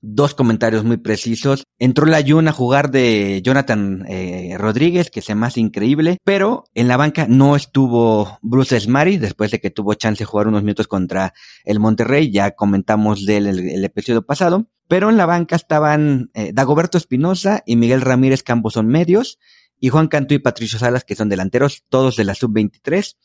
dos 0.02 0.36
comentarios 0.36 0.84
muy 0.84 0.98
precisos. 0.98 1.64
Entró 1.80 2.06
la 2.06 2.24
Jun 2.26 2.48
a 2.48 2.52
jugar 2.52 2.92
de 2.92 3.42
Jonathan 3.44 4.06
eh, 4.08 4.56
Rodríguez, 4.58 5.10
que 5.10 5.22
se 5.22 5.34
más 5.34 5.58
increíble, 5.58 6.20
pero 6.24 6.66
en 6.76 6.88
la 6.88 6.98
banca 6.98 7.26
no 7.28 7.56
estuvo 7.56 8.38
Bruce 8.44 8.80
Smari, 8.80 9.18
después 9.18 9.50
de 9.50 9.60
que 9.60 9.72
tuvo 9.72 9.96
chance 9.96 10.20
de 10.20 10.26
jugar 10.26 10.48
unos 10.48 10.62
minutos 10.62 10.88
contra 10.88 11.34
el 11.64 11.80
Monterrey, 11.80 12.32
ya 12.32 12.52
comentamos 12.52 13.26
del 13.26 13.48
el, 13.48 13.84
episodio 13.84 14.24
pasado, 14.24 14.68
pero 14.88 15.10
en 15.10 15.18
la 15.18 15.26
banca 15.26 15.56
estaban 15.56 16.30
eh, 16.36 16.52
Dagoberto 16.54 17.00
Espinosa 17.00 17.64
y 17.66 17.76
Miguel 17.76 18.02
Ramírez, 18.02 18.44
que 18.44 18.52
ambos 18.52 18.74
son 18.74 18.88
medios, 18.88 19.40
y 19.80 19.90
Juan 19.90 20.08
Cantú 20.08 20.34
y 20.34 20.40
Patricio 20.40 20.80
Salas, 20.80 21.04
que 21.04 21.16
son 21.16 21.30
delanteros, 21.30 21.84
todos 21.90 22.16
de 22.16 22.24
la 22.24 22.36
sub-23, 22.36 23.16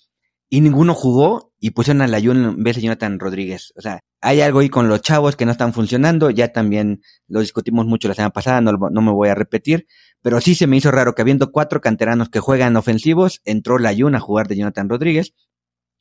y 0.49 0.61
ninguno 0.61 0.95
jugó 0.95 1.53
y 1.61 1.71
pusieron 1.71 2.03
a 2.03 2.09
la 2.09 2.19
en 2.19 2.63
vez 2.63 2.77
de 2.77 2.83
Jonathan 2.83 3.21
Rodríguez. 3.21 3.73
O 3.77 3.81
sea, 3.81 4.01
hay 4.21 4.41
algo 4.41 4.59
ahí 4.59 4.69
con 4.69 4.89
los 4.89 5.01
chavos 5.01 5.37
que 5.37 5.47
no 5.47 5.53
están 5.53 5.73
funcionando, 5.73 6.31
ya 6.31 6.53
también 6.53 7.03
lo 7.29 7.41
discutimos 7.41 7.87
mucho 7.87 8.09
la 8.09 8.15
semana 8.15 8.33
pasada, 8.33 8.61
no, 8.61 8.73
me 8.73 9.13
voy 9.13 9.29
a 9.29 9.35
repetir, 9.35 9.87
pero 10.23 10.41
sí 10.41 10.55
se 10.55 10.67
me 10.67 10.77
hizo 10.77 10.91
raro 10.91 11.15
que 11.15 11.23
habiendo 11.23 11.53
cuatro 11.53 11.81
canteranos 11.81 12.29
que 12.29 12.41
juegan 12.41 12.77
ofensivos, 12.77 13.41
entró 13.45 13.79
la 13.79 13.91
a 13.91 14.21
jugar 14.21 14.49
de 14.49 14.57
Jonathan 14.57 14.89
Rodríguez, 14.89 15.35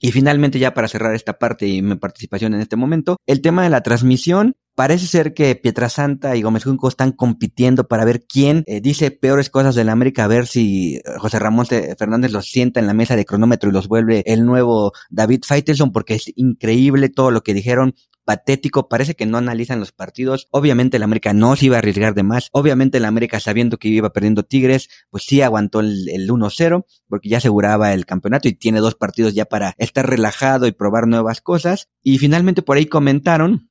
y 0.02 0.12
finalmente, 0.12 0.60
ya 0.60 0.74
para 0.74 0.88
cerrar 0.88 1.14
esta 1.14 1.38
parte 1.38 1.68
y 1.68 1.82
mi 1.82 1.96
participación 1.96 2.54
en 2.54 2.62
este 2.62 2.78
momento, 2.78 3.18
el 3.26 3.42
tema 3.42 3.64
de 3.64 3.70
la 3.70 3.82
transmisión. 3.82 4.56
Parece 4.80 5.08
ser 5.08 5.34
que 5.34 5.56
Pietrasanta 5.56 6.38
y 6.38 6.42
Gómez 6.42 6.64
Junco 6.64 6.88
están 6.88 7.12
compitiendo 7.12 7.90
para 7.90 8.06
ver 8.06 8.24
quién 8.26 8.64
eh, 8.66 8.80
dice 8.80 9.12
peores 9.12 9.50
cosas 9.50 9.76
de 9.76 9.84
la 9.84 9.92
América, 9.92 10.24
a 10.24 10.28
ver 10.28 10.48
si 10.48 10.96
eh, 10.96 11.02
José 11.18 11.38
Ramón 11.38 11.66
Fernández 11.66 12.32
los 12.32 12.46
sienta 12.46 12.80
en 12.80 12.88
la 12.88 12.94
mesa 12.94 13.18
de 13.18 13.26
cronómetro 13.26 13.70
y 13.70 13.74
los 13.74 13.90
vuelve 13.90 14.24
el 14.26 14.46
nuevo 14.46 14.94
David 15.10 15.42
Faitelson, 15.46 15.92
porque 15.92 16.14
es 16.14 16.32
increíble 16.38 17.10
todo 17.10 17.30
lo 17.30 17.44
que 17.44 17.54
dijeron 17.54 17.94
patético, 18.24 18.88
parece 18.88 19.16
que 19.16 19.26
no 19.26 19.38
analizan 19.38 19.82
los 19.82 19.92
partidos. 19.92 20.48
Obviamente 20.50 20.96
el 20.96 21.04
América 21.04 21.34
no 21.34 21.58
se 21.58 21.66
iba 21.66 21.76
a 21.76 21.80
arriesgar 21.80 22.14
de 22.14 22.24
más. 22.24 22.48
Obviamente 22.54 23.00
el 23.00 23.06
América 23.06 23.42
sabiendo 23.42 23.80
que 23.80 23.90
iba 23.90 24.14
perdiendo 24.14 24.44
Tigres, 24.44 24.88
pues 25.10 25.26
sí 25.26 25.42
aguantó 25.42 25.82
el, 25.82 26.08
el 26.08 26.30
1-0 26.30 26.86
porque 27.10 27.28
ya 27.28 27.40
aseguraba 27.40 27.94
el 27.94 28.06
campeonato 28.06 28.48
y 28.48 28.54
tiene 28.54 28.80
dos 28.80 28.96
partidos 28.96 29.34
ya 29.34 29.44
para 29.44 29.76
estar 29.78 30.10
relajado 30.10 30.68
y 30.68 30.72
probar 30.72 31.06
nuevas 31.06 31.42
cosas. 31.42 31.90
Y 32.02 32.18
finalmente 32.18 32.62
por 32.62 32.78
ahí 32.78 32.86
comentaron 32.86 33.70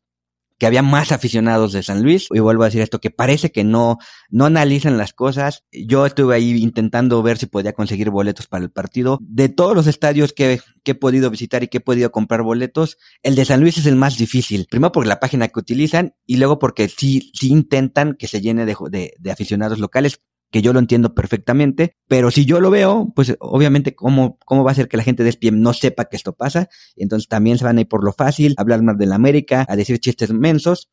que 0.59 0.67
había 0.67 0.83
más 0.83 1.13
aficionados 1.13 1.73
de 1.73 1.83
San 1.83 2.03
Luis. 2.03 2.29
Y 2.33 2.41
vuelvo 2.41 2.65
a 2.65 2.67
decir 2.67 2.83
esto, 2.83 3.01
que 3.01 3.11
parece 3.11 3.51
que 3.51 3.65
no, 3.65 3.99
no 4.29 4.47
analizan 4.47 4.99
las 4.99 5.13
cosas. 5.13 5.65
Yo 5.73 6.05
estuve 6.05 6.35
ahí 6.35 6.63
intentando 6.63 7.23
ver 7.23 7.39
si 7.39 7.47
podía 7.47 7.73
conseguir 7.73 8.11
boletos 8.11 8.47
para 8.47 8.65
el 8.65 8.71
partido. 8.71 9.19
De 9.23 9.49
todos 9.49 9.75
los 9.75 9.87
estadios 9.87 10.33
que, 10.33 10.61
que 10.83 10.93
he 10.93 10.95
podido 10.95 11.31
visitar 11.31 11.63
y 11.63 11.69
que 11.69 11.79
he 11.79 11.81
podido 11.81 12.11
comprar 12.11 12.43
boletos, 12.43 12.99
el 13.23 13.35
de 13.35 13.45
San 13.45 13.61
Luis 13.61 13.79
es 13.79 13.87
el 13.87 13.97
más 13.97 14.19
difícil. 14.19 14.67
Primero 14.69 14.93
por 14.93 15.07
la 15.07 15.21
página 15.21 15.49
que 15.49 15.61
utilizan 15.61 16.15
y 16.27 16.37
luego 16.37 16.59
porque 16.59 16.89
sí, 16.89 17.31
sí 17.35 17.51
intentan 17.51 18.15
que 18.15 18.27
se 18.27 18.41
llene 18.41 18.67
de, 18.67 18.77
de, 18.91 19.15
de 19.19 19.31
aficionados 19.31 19.79
locales 19.79 20.21
que 20.51 20.63
yo 20.63 20.73
lo 20.73 20.79
entiendo 20.79 21.15
perfectamente, 21.15 21.97
pero 22.07 22.31
si 22.31 22.45
yo 22.45 22.61
lo 22.61 22.71
veo, 22.71 23.13
pues 23.15 23.37
obviamente 23.41 23.95
cómo, 23.95 24.39
cómo 24.45 24.65
va 24.65 24.73
a 24.73 24.75
ser 24.75 24.89
que 24.89 24.97
la 24.97 25.03
gente 25.03 25.25
de 25.25 25.33
SPM 25.33 25.61
no 25.61 25.73
sepa 25.73 26.07
que 26.07 26.17
esto 26.17 26.35
pasa, 26.35 26.69
entonces 26.97 27.29
también 27.29 27.59
se 27.59 27.65
van 27.65 27.79
a 27.79 27.83
ir 27.83 27.89
por 27.89 28.05
lo 28.05 28.13
fácil, 28.13 28.55
a 28.57 28.63
hablar 28.63 28.83
más 28.83 28.99
de 28.99 29.07
la 29.07 29.17
América, 29.17 29.67
a 29.69 29.77
decir 29.77 29.99
chistes 29.99 30.33
mensos, 30.33 30.91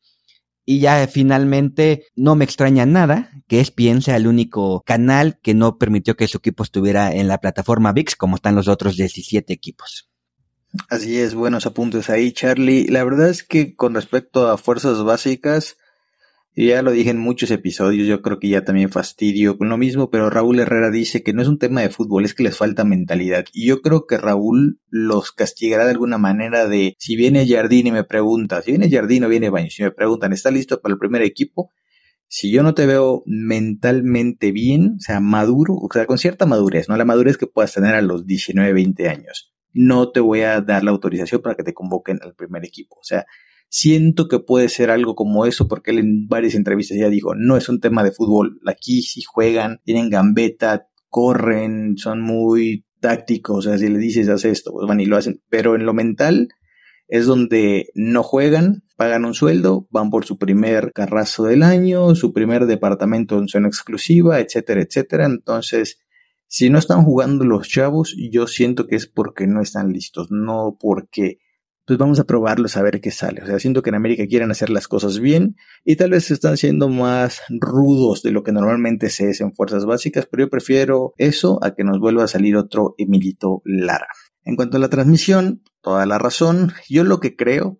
y 0.66 0.80
ya 0.80 1.06
finalmente 1.06 2.06
no 2.16 2.34
me 2.34 2.44
extraña 2.44 2.84
nada 2.84 3.30
que 3.46 3.60
ESPN 3.60 4.02
sea 4.02 4.16
el 4.16 4.26
único 4.26 4.82
canal 4.84 5.38
que 5.40 5.54
no 5.54 5.78
permitió 5.78 6.16
que 6.16 6.26
su 6.26 6.38
equipo 6.38 6.64
estuviera 6.64 7.12
en 7.12 7.28
la 7.28 7.38
plataforma 7.38 7.92
VIX 7.92 8.16
como 8.16 8.36
están 8.36 8.56
los 8.56 8.66
otros 8.66 8.96
17 8.96 9.52
equipos. 9.52 10.10
Así 10.90 11.18
es, 11.18 11.34
buenos 11.34 11.66
apuntes 11.66 12.10
ahí, 12.10 12.32
Charlie. 12.32 12.88
La 12.88 13.04
verdad 13.04 13.30
es 13.30 13.44
que 13.44 13.76
con 13.76 13.94
respecto 13.94 14.48
a 14.48 14.58
fuerzas 14.58 15.02
básicas, 15.02 15.76
ya 16.64 16.80
lo 16.80 16.90
dije 16.90 17.10
en 17.10 17.18
muchos 17.18 17.50
episodios, 17.50 18.08
yo 18.08 18.22
creo 18.22 18.38
que 18.38 18.48
ya 18.48 18.64
también 18.64 18.88
fastidio 18.88 19.58
con 19.58 19.68
lo 19.68 19.76
mismo, 19.76 20.08
pero 20.08 20.30
Raúl 20.30 20.58
Herrera 20.58 20.90
dice 20.90 21.22
que 21.22 21.34
no 21.34 21.42
es 21.42 21.48
un 21.48 21.58
tema 21.58 21.82
de 21.82 21.90
fútbol, 21.90 22.24
es 22.24 22.32
que 22.32 22.44
les 22.44 22.56
falta 22.56 22.82
mentalidad. 22.82 23.44
Y 23.52 23.66
yo 23.66 23.82
creo 23.82 24.06
que 24.06 24.16
Raúl 24.16 24.80
los 24.88 25.32
castigará 25.32 25.84
de 25.84 25.90
alguna 25.90 26.16
manera 26.16 26.66
de, 26.66 26.96
si 26.98 27.14
viene 27.14 27.46
Jardín 27.46 27.88
y 27.88 27.92
me 27.92 28.04
pregunta, 28.04 28.62
si 28.62 28.70
viene 28.70 28.90
Jardín 28.90 29.24
o 29.24 29.28
viene 29.28 29.50
Baños 29.50 29.78
y 29.78 29.82
me 29.82 29.90
preguntan, 29.90 30.32
¿está 30.32 30.50
listo 30.50 30.80
para 30.80 30.94
el 30.94 30.98
primer 30.98 31.20
equipo? 31.20 31.72
Si 32.26 32.50
yo 32.50 32.62
no 32.62 32.72
te 32.72 32.86
veo 32.86 33.22
mentalmente 33.26 34.50
bien, 34.50 34.94
o 34.96 35.00
sea, 35.00 35.20
maduro, 35.20 35.74
o 35.74 35.88
sea, 35.92 36.06
con 36.06 36.16
cierta 36.16 36.46
madurez, 36.46 36.88
¿no? 36.88 36.96
La 36.96 37.04
madurez 37.04 37.36
que 37.36 37.46
puedas 37.46 37.74
tener 37.74 37.94
a 37.94 38.00
los 38.00 38.26
19, 38.26 38.72
20 38.72 39.08
años, 39.10 39.52
no 39.74 40.10
te 40.10 40.20
voy 40.20 40.40
a 40.40 40.62
dar 40.62 40.82
la 40.84 40.90
autorización 40.90 41.42
para 41.42 41.54
que 41.54 41.64
te 41.64 41.74
convoquen 41.74 42.18
al 42.22 42.34
primer 42.34 42.64
equipo. 42.64 42.96
O 42.98 43.04
sea, 43.04 43.26
Siento 43.68 44.28
que 44.28 44.38
puede 44.38 44.68
ser 44.68 44.90
algo 44.90 45.14
como 45.14 45.44
eso, 45.46 45.68
porque 45.68 45.90
él 45.90 45.98
en 45.98 46.28
varias 46.28 46.54
entrevistas 46.54 46.98
ya 46.98 47.08
dijo, 47.08 47.34
no 47.34 47.56
es 47.56 47.68
un 47.68 47.80
tema 47.80 48.04
de 48.04 48.12
fútbol, 48.12 48.60
aquí 48.66 49.02
sí 49.02 49.22
juegan, 49.22 49.80
tienen 49.84 50.08
gambeta, 50.08 50.88
corren, 51.08 51.96
son 51.96 52.20
muy 52.20 52.86
tácticos, 53.00 53.58
o 53.66 53.68
sea, 53.68 53.78
si 53.78 53.88
le 53.88 53.98
dices 53.98 54.28
haz 54.28 54.44
esto, 54.44 54.72
pues 54.72 54.86
van 54.86 55.00
y 55.00 55.06
lo 55.06 55.16
hacen, 55.16 55.42
pero 55.48 55.74
en 55.74 55.84
lo 55.84 55.94
mental 55.94 56.48
es 57.08 57.26
donde 57.26 57.90
no 57.94 58.22
juegan, 58.22 58.82
pagan 58.96 59.24
un 59.24 59.34
sueldo, 59.34 59.86
van 59.90 60.10
por 60.10 60.24
su 60.24 60.38
primer 60.38 60.92
carrazo 60.92 61.44
del 61.44 61.62
año, 61.62 62.14
su 62.14 62.32
primer 62.32 62.66
departamento 62.66 63.38
en 63.38 63.48
zona 63.48 63.68
exclusiva, 63.68 64.40
etcétera, 64.40 64.82
etcétera. 64.82 65.26
Entonces, 65.26 66.00
si 66.48 66.70
no 66.70 66.78
están 66.78 67.04
jugando 67.04 67.44
los 67.44 67.68
chavos, 67.68 68.16
yo 68.30 68.46
siento 68.46 68.86
que 68.86 68.96
es 68.96 69.06
porque 69.06 69.46
no 69.46 69.60
están 69.60 69.92
listos, 69.92 70.28
no 70.30 70.76
porque 70.80 71.38
pues 71.86 71.98
vamos 71.98 72.18
a 72.18 72.24
probarlo, 72.24 72.66
a 72.74 72.82
ver 72.82 73.00
qué 73.00 73.12
sale. 73.12 73.42
O 73.42 73.46
sea, 73.46 73.60
siento 73.60 73.80
que 73.80 73.90
en 73.90 73.94
América 73.94 74.26
quieren 74.26 74.50
hacer 74.50 74.70
las 74.70 74.88
cosas 74.88 75.20
bien 75.20 75.56
y 75.84 75.96
tal 75.96 76.10
vez 76.10 76.24
se 76.24 76.34
están 76.34 76.56
siendo 76.56 76.88
más 76.88 77.42
rudos 77.48 78.22
de 78.22 78.32
lo 78.32 78.42
que 78.42 78.52
normalmente 78.52 79.08
se 79.08 79.30
es 79.30 79.40
en 79.40 79.54
fuerzas 79.54 79.86
básicas, 79.86 80.26
pero 80.26 80.44
yo 80.44 80.50
prefiero 80.50 81.14
eso 81.16 81.60
a 81.62 81.74
que 81.74 81.84
nos 81.84 82.00
vuelva 82.00 82.24
a 82.24 82.28
salir 82.28 82.56
otro 82.56 82.96
Emilito 82.98 83.62
Lara. 83.64 84.08
En 84.44 84.56
cuanto 84.56 84.76
a 84.76 84.80
la 84.80 84.88
transmisión, 84.88 85.62
toda 85.80 86.06
la 86.06 86.18
razón, 86.18 86.72
yo 86.88 87.04
lo 87.04 87.20
que 87.20 87.36
creo, 87.36 87.78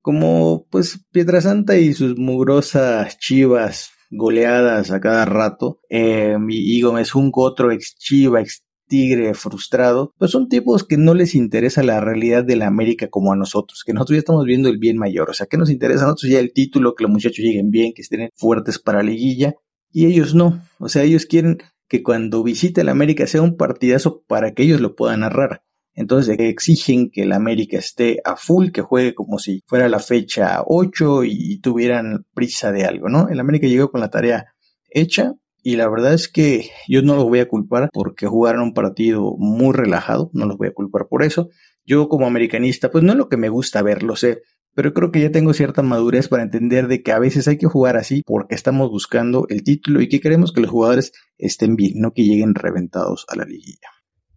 como 0.00 0.66
pues 0.68 1.04
Pietrasanta 1.12 1.76
y 1.76 1.92
sus 1.92 2.18
mugrosas 2.18 3.18
chivas 3.18 3.90
goleadas 4.10 4.90
a 4.90 5.00
cada 5.00 5.24
rato, 5.24 5.80
eh, 5.88 6.36
y, 6.48 6.80
Gómez 6.80 7.10
Junco, 7.10 7.42
otro 7.42 7.70
ex 7.70 7.96
chiva, 7.96 8.40
ex 8.40 8.64
tigre 8.94 9.34
frustrado, 9.34 10.12
pues 10.18 10.30
son 10.30 10.48
tipos 10.48 10.84
que 10.84 10.96
no 10.96 11.14
les 11.14 11.34
interesa 11.34 11.82
la 11.82 12.00
realidad 12.00 12.44
de 12.44 12.54
la 12.54 12.68
América 12.68 13.08
como 13.08 13.32
a 13.32 13.36
nosotros, 13.36 13.82
que 13.84 13.92
nosotros 13.92 14.14
ya 14.14 14.20
estamos 14.20 14.44
viendo 14.44 14.68
el 14.68 14.78
bien 14.78 14.98
mayor, 14.98 15.30
o 15.30 15.34
sea, 15.34 15.48
que 15.48 15.56
nos 15.56 15.68
interesa 15.68 16.04
a 16.04 16.06
nosotros 16.06 16.30
ya 16.30 16.38
el 16.38 16.52
título, 16.52 16.94
que 16.94 17.02
los 17.02 17.10
muchachos 17.10 17.44
lleguen 17.44 17.70
bien, 17.70 17.92
que 17.92 18.02
estén 18.02 18.28
fuertes 18.36 18.78
para 18.78 18.98
la 18.98 19.10
liguilla, 19.10 19.54
y 19.90 20.06
ellos 20.06 20.36
no, 20.36 20.62
o 20.78 20.88
sea, 20.88 21.02
ellos 21.02 21.26
quieren 21.26 21.58
que 21.88 22.04
cuando 22.04 22.44
visite 22.44 22.84
la 22.84 22.92
América 22.92 23.26
sea 23.26 23.42
un 23.42 23.56
partidazo 23.56 24.22
para 24.28 24.54
que 24.54 24.62
ellos 24.62 24.80
lo 24.80 24.94
puedan 24.94 25.20
narrar. 25.20 25.62
Entonces 25.96 26.36
exigen 26.38 27.10
que 27.10 27.24
la 27.24 27.34
América 27.34 27.78
esté 27.78 28.20
a 28.24 28.36
full, 28.36 28.70
que 28.70 28.82
juegue 28.82 29.14
como 29.14 29.40
si 29.40 29.62
fuera 29.66 29.88
la 29.88 29.98
fecha 29.98 30.62
8 30.64 31.24
y 31.24 31.58
tuvieran 31.60 32.26
prisa 32.32 32.70
de 32.70 32.84
algo, 32.84 33.08
¿no? 33.08 33.28
El 33.28 33.40
América 33.40 33.66
llegó 33.66 33.90
con 33.90 34.00
la 34.00 34.10
tarea 34.10 34.46
hecha, 34.88 35.34
y 35.64 35.76
la 35.76 35.88
verdad 35.88 36.12
es 36.12 36.28
que 36.28 36.70
yo 36.88 37.00
no 37.00 37.16
los 37.16 37.24
voy 37.24 37.40
a 37.40 37.48
culpar 37.48 37.88
porque 37.90 38.26
jugaron 38.26 38.60
un 38.60 38.74
partido 38.74 39.34
muy 39.38 39.72
relajado, 39.72 40.30
no 40.34 40.44
los 40.44 40.58
voy 40.58 40.68
a 40.68 40.74
culpar 40.74 41.08
por 41.08 41.22
eso. 41.22 41.48
Yo 41.86 42.10
como 42.10 42.26
americanista, 42.26 42.90
pues 42.90 43.02
no 43.02 43.12
es 43.12 43.18
lo 43.18 43.30
que 43.30 43.38
me 43.38 43.48
gusta 43.48 43.80
ver, 43.80 44.02
lo 44.02 44.14
sé, 44.14 44.42
pero 44.74 44.92
creo 44.92 45.10
que 45.10 45.22
ya 45.22 45.32
tengo 45.32 45.54
cierta 45.54 45.80
madurez 45.80 46.28
para 46.28 46.42
entender 46.42 46.86
de 46.86 47.02
que 47.02 47.12
a 47.12 47.18
veces 47.18 47.48
hay 47.48 47.56
que 47.56 47.66
jugar 47.66 47.96
así 47.96 48.22
porque 48.26 48.54
estamos 48.54 48.90
buscando 48.90 49.46
el 49.48 49.64
título 49.64 50.02
y 50.02 50.08
que 50.10 50.20
queremos 50.20 50.52
que 50.52 50.60
los 50.60 50.70
jugadores 50.70 51.12
estén 51.38 51.76
bien, 51.76 51.94
no 51.96 52.12
que 52.12 52.24
lleguen 52.24 52.54
reventados 52.54 53.24
a 53.28 53.36
la 53.36 53.46
liguilla. 53.46 53.93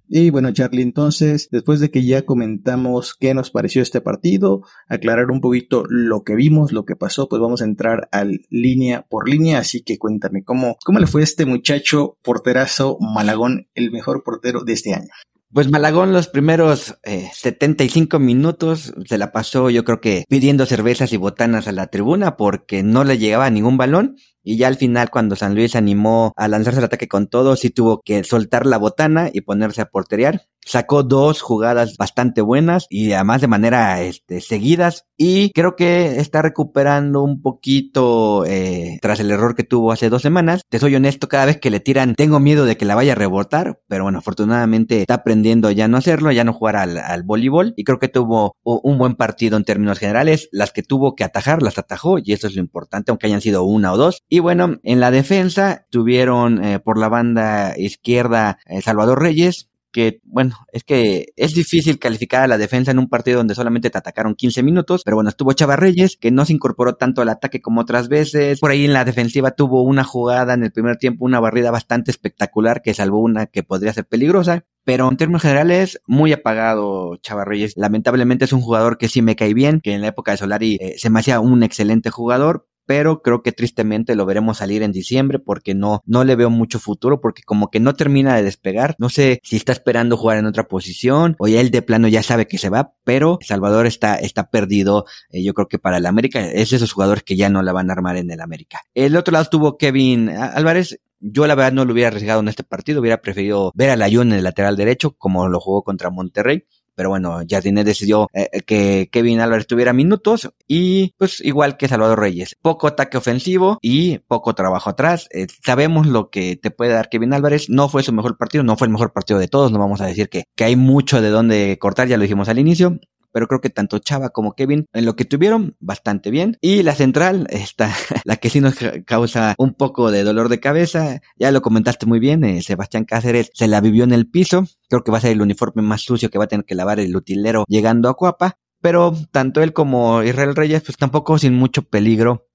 Y 0.09 0.29
bueno, 0.29 0.51
Charlie, 0.53 0.83
entonces, 0.83 1.49
después 1.51 1.79
de 1.79 1.91
que 1.91 2.05
ya 2.05 2.25
comentamos 2.25 3.13
qué 3.13 3.33
nos 3.33 3.51
pareció 3.51 3.81
este 3.81 3.99
partido, 3.99 4.61
aclarar 4.87 5.31
un 5.31 5.41
poquito 5.41 5.83
lo 5.89 6.23
que 6.23 6.35
vimos, 6.35 6.71
lo 6.71 6.85
que 6.85 6.95
pasó, 6.95 7.27
pues 7.27 7.41
vamos 7.41 7.61
a 7.61 7.65
entrar 7.65 8.07
al 8.11 8.41
línea 8.49 9.05
por 9.09 9.27
línea. 9.27 9.59
Así 9.59 9.81
que 9.81 9.97
cuéntame, 9.97 10.43
¿cómo, 10.43 10.77
cómo 10.85 10.99
le 10.99 11.07
fue 11.07 11.23
este 11.23 11.45
muchacho 11.45 12.17
porterazo 12.23 12.97
Malagón, 13.01 13.67
el 13.75 13.91
mejor 13.91 14.23
portero 14.23 14.63
de 14.63 14.73
este 14.73 14.93
año? 14.93 15.09
Pues 15.53 15.71
Malagón 15.71 16.11
los 16.11 16.27
primeros 16.27 16.99
eh, 17.03 17.29
75 17.33 18.19
minutos 18.19 18.93
se 19.05 19.17
la 19.17 19.31
pasó 19.31 19.69
yo 19.69 19.85
creo 19.85 20.01
que 20.01 20.25
pidiendo 20.27 20.65
cervezas 20.65 21.13
y 21.13 21.17
botanas 21.17 21.69
a 21.69 21.71
la 21.71 21.87
tribuna 21.87 22.35
porque 22.35 22.83
no 22.83 23.05
le 23.05 23.17
llegaba 23.17 23.49
ningún 23.49 23.77
balón 23.77 24.17
y 24.47 24.55
ya 24.55 24.69
al 24.69 24.77
final, 24.77 25.09
cuando 25.09 25.35
San 25.35 25.55
Luis 25.55 25.75
animó 25.75 26.31
a 26.37 26.47
lanzarse 26.47 26.79
el 26.79 26.85
ataque 26.85 27.09
con 27.09 27.27
todo, 27.27 27.57
sí 27.57 27.69
tuvo 27.69 28.01
que 28.01 28.23
soltar 28.23 28.65
la 28.65 28.77
botana 28.77 29.29
y 29.33 29.41
ponerse 29.41 29.81
a 29.81 29.89
porterear. 29.89 30.43
Sacó 30.67 31.03
dos 31.03 31.41
jugadas 31.41 31.95
bastante 31.97 32.41
buenas 32.41 32.87
y 32.89 33.13
además 33.13 33.39
de 33.39 33.47
manera 33.47 34.01
este, 34.01 34.41
seguidas. 34.41 35.05
Y 35.15 35.51
creo 35.51 35.75
que 35.77 36.19
está 36.19 36.41
recuperando 36.41 37.23
un 37.23 37.41
poquito 37.41 38.45
eh, 38.45 38.99
tras 39.01 39.21
el 39.21 39.31
error 39.31 39.55
que 39.55 39.63
tuvo 39.63 39.93
hace 39.93 40.09
dos 40.09 40.21
semanas. 40.21 40.61
Te 40.69 40.77
soy 40.77 40.93
honesto, 40.95 41.29
cada 41.29 41.45
vez 41.45 41.57
que 41.57 41.71
le 41.71 41.79
tiran, 41.79 42.15
tengo 42.15 42.41
miedo 42.41 42.65
de 42.65 42.75
que 42.75 42.83
la 42.83 42.95
vaya 42.95 43.13
a 43.13 43.15
rebotar. 43.15 43.79
Pero 43.87 44.03
bueno, 44.03 44.19
afortunadamente 44.19 44.99
está 45.01 45.15
aprendiendo 45.15 45.71
ya 45.71 45.87
no 45.87 45.95
hacerlo, 45.95 46.31
ya 46.33 46.43
no 46.43 46.51
jugar 46.51 46.75
al, 46.75 46.97
al 46.97 47.23
voleibol. 47.23 47.73
Y 47.77 47.85
creo 47.85 47.99
que 47.99 48.09
tuvo 48.09 48.55
un 48.63 48.97
buen 48.97 49.15
partido 49.15 49.55
en 49.55 49.63
términos 49.63 49.99
generales. 49.99 50.49
Las 50.51 50.73
que 50.73 50.83
tuvo 50.83 51.15
que 51.15 51.23
atajar, 51.23 51.63
las 51.63 51.77
atajó. 51.77 52.17
Y 52.21 52.33
eso 52.33 52.47
es 52.47 52.55
lo 52.55 52.61
importante, 52.61 53.11
aunque 53.11 53.27
hayan 53.27 53.41
sido 53.41 53.63
una 53.63 53.93
o 53.93 53.97
dos. 53.97 54.21
Y 54.27 54.39
bueno, 54.39 54.77
en 54.83 54.99
la 54.99 55.11
defensa 55.11 55.85
tuvieron 55.89 56.63
eh, 56.63 56.79
por 56.79 56.97
la 56.97 57.07
banda 57.07 57.73
izquierda 57.77 58.59
eh, 58.65 58.81
Salvador 58.81 59.21
Reyes, 59.21 59.69
que, 59.97 60.21
bueno, 60.25 60.55
es 60.71 60.83
que 60.83 61.33
es 61.35 61.55
difícil 61.55 61.97
calificar 61.97 62.43
a 62.43 62.47
la 62.47 62.59
defensa 62.59 62.91
en 62.91 62.99
un 62.99 63.09
partido 63.09 63.39
donde 63.39 63.55
solamente 63.55 63.89
te 63.89 63.97
atacaron 63.97 64.35
15 64.35 64.61
minutos, 64.61 65.01
pero 65.03 65.17
bueno, 65.17 65.31
estuvo 65.31 65.53
Chava 65.53 65.75
Reyes, 65.75 66.17
que 66.17 66.29
no 66.29 66.45
se 66.45 66.53
incorporó 66.53 66.97
tanto 66.97 67.23
al 67.23 67.29
ataque 67.29 67.61
como 67.63 67.81
otras 67.81 68.07
veces. 68.07 68.59
Por 68.59 68.69
ahí 68.69 68.85
en 68.85 68.93
la 68.93 69.05
defensiva 69.05 69.49
tuvo 69.49 69.81
una 69.81 70.03
jugada 70.03 70.53
en 70.53 70.63
el 70.63 70.71
primer 70.71 70.97
tiempo, 70.97 71.25
una 71.25 71.39
barrida 71.39 71.71
bastante 71.71 72.11
espectacular 72.11 72.83
que 72.83 72.93
salvó 72.93 73.17
una 73.17 73.47
que 73.47 73.63
podría 73.63 73.91
ser 73.91 74.05
peligrosa. 74.05 74.65
Pero 74.83 75.09
en 75.09 75.17
términos 75.17 75.41
generales, 75.41 75.99
muy 76.05 76.31
apagado 76.31 77.15
Chava 77.17 77.43
Reyes. 77.43 77.73
Lamentablemente 77.75 78.45
es 78.45 78.53
un 78.53 78.61
jugador 78.61 78.99
que 78.99 79.07
sí 79.07 79.23
me 79.23 79.35
cae 79.35 79.55
bien, 79.55 79.81
que 79.81 79.93
en 79.93 80.01
la 80.01 80.09
época 80.09 80.29
de 80.29 80.37
Solari 80.37 80.77
eh, 80.79 80.93
se 80.99 81.09
me 81.09 81.21
hacía 81.21 81.39
un 81.39 81.63
excelente 81.63 82.11
jugador, 82.11 82.67
pero 82.87 83.21
creo 83.21 83.43
que 83.43 83.51
tristemente 83.51 84.15
lo 84.15 84.25
veremos 84.25 84.57
salir 84.57 84.81
en 84.81 84.91
diciembre 84.91 85.37
porque 85.37 85.75
no, 85.75 86.01
no 86.05 86.23
le 86.23 86.35
veo 86.35 86.49
mucho 86.49 86.79
futuro 86.79 87.21
porque 87.21 87.43
como 87.43 87.69
que 87.69 87.79
no 87.79 87.93
termina 87.93 88.35
de 88.35 88.43
despegar. 88.43 88.95
No 88.97 89.09
sé 89.09 89.41
si 89.43 89.57
está 89.57 89.73
esperando 89.73 90.17
jugar 90.17 90.37
en 90.37 90.47
otra 90.47 90.67
posición 90.67 91.35
o 91.37 91.47
ya 91.47 91.61
él 91.61 91.69
de 91.69 91.81
plano 91.81 92.07
ya 92.07 92.23
sabe 92.23 92.47
que 92.47 92.57
se 92.57 92.69
va, 92.69 92.93
pero 93.03 93.37
Salvador 93.41 93.85
está, 93.85 94.15
está 94.15 94.49
perdido. 94.49 95.05
Eh, 95.29 95.43
yo 95.43 95.53
creo 95.53 95.67
que 95.67 95.77
para 95.77 95.97
el 95.97 96.05
América 96.05 96.39
es 96.49 96.71
de 96.71 96.77
esos 96.77 96.93
jugadores 96.93 97.23
que 97.23 97.35
ya 97.35 97.49
no 97.49 97.61
la 97.61 97.73
van 97.73 97.89
a 97.89 97.93
armar 97.93 98.15
en 98.15 98.31
el 98.31 98.39
América. 98.39 98.81
El 98.93 99.17
otro 99.17 99.33
lado 99.33 99.43
estuvo 99.43 99.77
Kevin 99.77 100.29
Álvarez. 100.29 100.99
Yo 101.19 101.45
la 101.47 101.55
verdad 101.55 101.73
no 101.73 101.83
lo 101.83 101.93
hubiera 101.93 102.09
arriesgado 102.09 102.39
en 102.41 102.47
este 102.47 102.63
partido, 102.63 103.01
hubiera 103.01 103.21
preferido 103.21 103.71
ver 103.75 103.89
a 103.89 103.95
Layún 103.95 104.31
en 104.31 104.37
el 104.37 104.43
lateral 104.43 104.77
derecho 104.77 105.15
como 105.17 105.49
lo 105.49 105.59
jugó 105.59 105.83
contra 105.83 106.11
Monterrey 106.11 106.65
pero 106.97 107.09
bueno, 107.09 107.41
Jardine 107.47 107.83
decidió 107.83 108.27
eh, 108.33 108.49
eh, 108.51 108.61
que 108.61 109.07
Kevin 109.11 109.39
Álvarez 109.39 109.67
tuviera 109.67 109.93
minutos 109.93 110.49
y 110.67 111.13
pues 111.17 111.41
igual 111.41 111.77
que 111.77 111.87
Salvador 111.87 112.19
Reyes, 112.19 112.57
poco 112.59 112.87
ataque 112.87 113.17
ofensivo 113.17 113.77
y 113.83 114.17
poco 114.17 114.55
trabajo 114.55 114.89
atrás. 114.89 115.29
Eh, 115.31 115.45
sabemos 115.63 116.07
lo 116.07 116.31
que 116.31 116.55
te 116.55 116.71
puede 116.71 116.93
dar 116.93 117.09
Kevin 117.09 117.33
Álvarez, 117.33 117.69
no 117.69 117.87
fue 117.87 118.01
su 118.01 118.13
mejor 118.13 118.35
partido, 118.35 118.63
no 118.63 118.77
fue 118.77 118.87
el 118.87 118.93
mejor 118.93 119.13
partido 119.13 119.37
de 119.37 119.47
todos, 119.47 119.71
no 119.71 119.77
vamos 119.77 120.01
a 120.01 120.07
decir 120.07 120.27
que, 120.27 120.45
que 120.55 120.63
hay 120.63 120.75
mucho 120.75 121.21
de 121.21 121.29
dónde 121.29 121.77
cortar, 121.79 122.07
ya 122.07 122.17
lo 122.17 122.23
dijimos 122.23 122.49
al 122.49 122.57
inicio, 122.57 122.99
pero 123.37 123.47
creo 123.47 123.61
que 123.61 123.69
tanto 123.69 123.99
Chava 123.99 124.29
como 124.29 124.53
Kevin 124.53 124.87
en 124.93 125.05
lo 125.05 125.15
que 125.15 125.23
tuvieron 125.23 125.75
bastante 125.79 126.31
bien. 126.31 126.57
Y 126.59 126.81
la 126.81 126.95
central, 126.95 127.45
está 127.51 127.93
la 128.25 128.37
que 128.37 128.49
sí 128.49 128.61
nos 128.61 128.73
causa 129.05 129.53
un 129.59 129.75
poco 129.75 130.09
de 130.09 130.23
dolor 130.23 130.49
de 130.49 130.59
cabeza, 130.59 131.21
ya 131.35 131.51
lo 131.51 131.61
comentaste 131.61 132.07
muy 132.07 132.17
bien, 132.17 132.43
eh, 132.43 132.63
Sebastián 132.63 133.05
Cáceres 133.05 133.51
se 133.53 133.67
la 133.67 133.79
vivió 133.79 134.05
en 134.05 134.11
el 134.11 134.27
piso, 134.27 134.65
creo 134.89 135.03
que 135.03 135.11
va 135.11 135.19
a 135.19 135.21
ser 135.21 135.33
el 135.33 135.41
uniforme 135.43 135.83
más 135.83 136.01
sucio 136.01 136.31
que 136.31 136.39
va 136.39 136.45
a 136.45 136.47
tener 136.47 136.65
que 136.65 136.73
lavar 136.73 136.99
el 136.99 137.15
utilero 137.15 137.63
llegando 137.67 138.09
a 138.09 138.15
Cuapa, 138.15 138.57
pero 138.81 139.13
tanto 139.29 139.61
él 139.61 139.71
como 139.71 140.23
Israel 140.23 140.55
Reyes 140.55 140.81
pues 140.81 140.97
tampoco 140.97 141.37
sin 141.37 141.53
mucho 141.53 141.83
peligro 141.83 142.47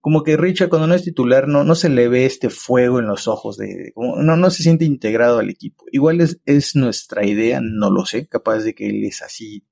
Como 0.00 0.22
que 0.22 0.36
Richard 0.36 0.68
cuando 0.68 0.86
no 0.86 0.94
es 0.94 1.02
titular 1.02 1.48
no, 1.48 1.64
no 1.64 1.74
se 1.74 1.88
le 1.88 2.08
ve 2.08 2.26
este 2.26 2.48
fuego 2.48 3.00
en 3.00 3.06
los 3.06 3.26
ojos, 3.26 3.56
de, 3.56 3.92
no, 3.96 4.36
no 4.36 4.50
se 4.50 4.62
siente 4.62 4.84
integrado 4.84 5.40
al 5.40 5.50
equipo. 5.50 5.84
Igual 5.90 6.20
es, 6.20 6.40
es 6.44 6.76
nuestra 6.76 7.26
idea, 7.26 7.60
no 7.60 7.90
lo 7.90 8.06
sé, 8.06 8.28
capaz 8.28 8.60
de 8.60 8.74
que 8.74 8.88
él 8.88 9.04
es 9.04 9.22
así 9.22 9.66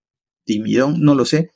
tímido, 0.45 0.91
no 0.91 1.15
lo 1.15 1.25
sé. 1.25 1.53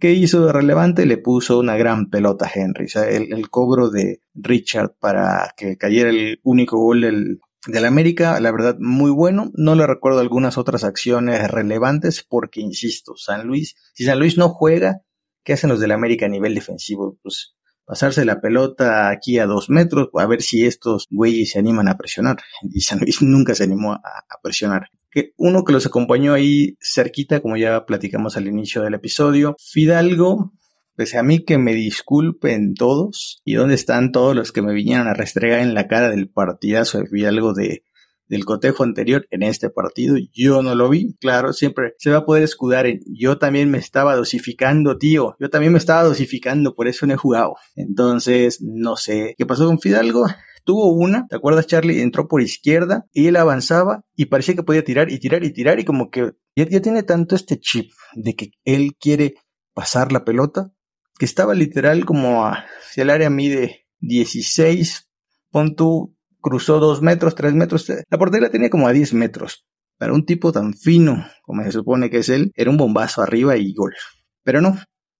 ¿Qué 0.00 0.12
hizo 0.12 0.46
de 0.46 0.52
relevante? 0.52 1.06
Le 1.06 1.18
puso 1.18 1.58
una 1.58 1.76
gran 1.76 2.08
pelota 2.08 2.46
a 2.46 2.50
Henry. 2.52 2.86
O 2.86 2.88
sea, 2.88 3.08
el, 3.08 3.32
el 3.32 3.50
cobro 3.50 3.90
de 3.90 4.20
Richard 4.34 4.96
para 4.98 5.52
que 5.56 5.76
cayera 5.76 6.10
el 6.10 6.40
único 6.42 6.78
gol 6.78 7.02
del, 7.02 7.40
del 7.66 7.84
América, 7.84 8.38
la 8.40 8.52
verdad, 8.52 8.76
muy 8.78 9.10
bueno. 9.10 9.50
No 9.54 9.74
le 9.74 9.86
recuerdo 9.86 10.20
algunas 10.20 10.58
otras 10.58 10.84
acciones 10.84 11.50
relevantes 11.50 12.24
porque, 12.28 12.60
insisto, 12.60 13.16
San 13.16 13.46
Luis, 13.46 13.76
si 13.94 14.04
San 14.04 14.18
Luis 14.18 14.36
no 14.36 14.48
juega, 14.48 15.02
¿qué 15.42 15.54
hacen 15.54 15.70
los 15.70 15.80
del 15.80 15.92
América 15.92 16.26
a 16.26 16.28
nivel 16.28 16.54
defensivo? 16.54 17.18
Pues 17.22 17.54
pasarse 17.84 18.24
la 18.24 18.40
pelota 18.40 19.10
aquí 19.10 19.38
a 19.38 19.46
dos 19.46 19.68
metros, 19.68 20.08
a 20.14 20.26
ver 20.26 20.42
si 20.42 20.64
estos 20.64 21.06
güeyes 21.10 21.50
se 21.50 21.58
animan 21.58 21.88
a 21.88 21.96
presionar. 21.96 22.38
Y 22.62 22.80
San 22.80 23.00
Luis 23.00 23.22
nunca 23.22 23.54
se 23.54 23.64
animó 23.64 23.92
a, 23.92 24.24
presionar. 24.42 24.88
Que 25.10 25.32
uno 25.36 25.64
que 25.64 25.72
los 25.72 25.86
acompañó 25.86 26.34
ahí 26.34 26.76
cerquita, 26.80 27.40
como 27.40 27.56
ya 27.56 27.86
platicamos 27.86 28.36
al 28.36 28.48
inicio 28.48 28.82
del 28.82 28.94
episodio, 28.94 29.56
Fidalgo, 29.58 30.52
Pese 30.96 31.18
a 31.18 31.22
mí 31.22 31.44
que 31.44 31.58
me 31.58 31.74
disculpen 31.74 32.74
todos, 32.74 33.40
y 33.44 33.54
dónde 33.54 33.74
están 33.74 34.12
todos 34.12 34.36
los 34.36 34.52
que 34.52 34.62
me 34.62 34.72
vinieron 34.72 35.08
a 35.08 35.14
restregar 35.14 35.60
en 35.60 35.74
la 35.74 35.88
cara 35.88 36.10
del 36.10 36.28
partidazo 36.28 37.02
de 37.02 37.26
algo 37.26 37.52
de, 37.52 37.82
del 38.28 38.44
cotejo 38.44 38.84
anterior 38.84 39.26
en 39.30 39.42
este 39.42 39.70
partido, 39.70 40.16
yo 40.32 40.62
no 40.62 40.74
lo 40.74 40.88
vi, 40.88 41.14
claro, 41.20 41.52
siempre 41.52 41.94
se 41.98 42.10
va 42.10 42.18
a 42.18 42.24
poder 42.24 42.42
escudar 42.42 42.86
en 42.86 43.00
yo 43.06 43.38
también 43.38 43.70
me 43.70 43.78
estaba 43.78 44.16
dosificando, 44.16 44.98
tío, 44.98 45.36
yo 45.38 45.50
también 45.50 45.72
me 45.72 45.78
estaba 45.78 46.02
dosificando, 46.04 46.74
por 46.74 46.88
eso 46.88 47.06
no 47.06 47.14
he 47.14 47.18
jugado. 47.18 47.56
Entonces, 47.76 48.60
no 48.62 48.96
sé, 48.96 49.34
¿qué 49.36 49.46
pasó 49.46 49.66
con 49.66 49.80
Fidalgo? 49.80 50.26
Tuvo 50.64 50.94
una, 50.94 51.26
¿te 51.28 51.36
acuerdas 51.36 51.66
Charlie? 51.66 52.00
Entró 52.00 52.26
por 52.26 52.40
izquierda 52.40 53.04
y 53.12 53.26
él 53.26 53.36
avanzaba 53.36 54.02
y 54.16 54.26
parecía 54.26 54.54
que 54.54 54.62
podía 54.62 54.82
tirar 54.82 55.10
y 55.10 55.18
tirar 55.18 55.44
y 55.44 55.52
tirar 55.52 55.78
y 55.78 55.84
como 55.84 56.10
que 56.10 56.32
ya, 56.56 56.66
ya 56.66 56.80
tiene 56.80 57.02
tanto 57.02 57.36
este 57.36 57.60
chip 57.60 57.92
de 58.14 58.34
que 58.34 58.52
él 58.64 58.92
quiere 58.98 59.34
pasar 59.74 60.10
la 60.10 60.24
pelota 60.24 60.72
que 61.18 61.24
estaba 61.24 61.54
literal 61.54 62.04
como 62.04 62.44
a, 62.46 62.64
si 62.90 63.00
el 63.00 63.10
área 63.10 63.30
mide 63.30 63.86
16, 64.00 65.08
pon 65.50 65.76
tú, 65.76 66.16
cruzó 66.40 66.80
2 66.80 67.02
metros, 67.02 67.34
3 67.34 67.54
metros, 67.54 67.88
la 67.88 68.18
portería 68.18 68.50
tenía 68.50 68.70
como 68.70 68.88
a 68.88 68.92
10 68.92 69.14
metros. 69.14 69.66
Para 69.96 70.12
un 70.12 70.26
tipo 70.26 70.50
tan 70.50 70.74
fino 70.74 71.24
como 71.42 71.62
se 71.62 71.72
supone 71.72 72.10
que 72.10 72.18
es 72.18 72.28
él, 72.28 72.50
era 72.56 72.70
un 72.70 72.76
bombazo 72.76 73.22
arriba 73.22 73.56
y 73.56 73.72
gol. 73.72 73.94
Pero 74.42 74.60
no, 74.60 74.76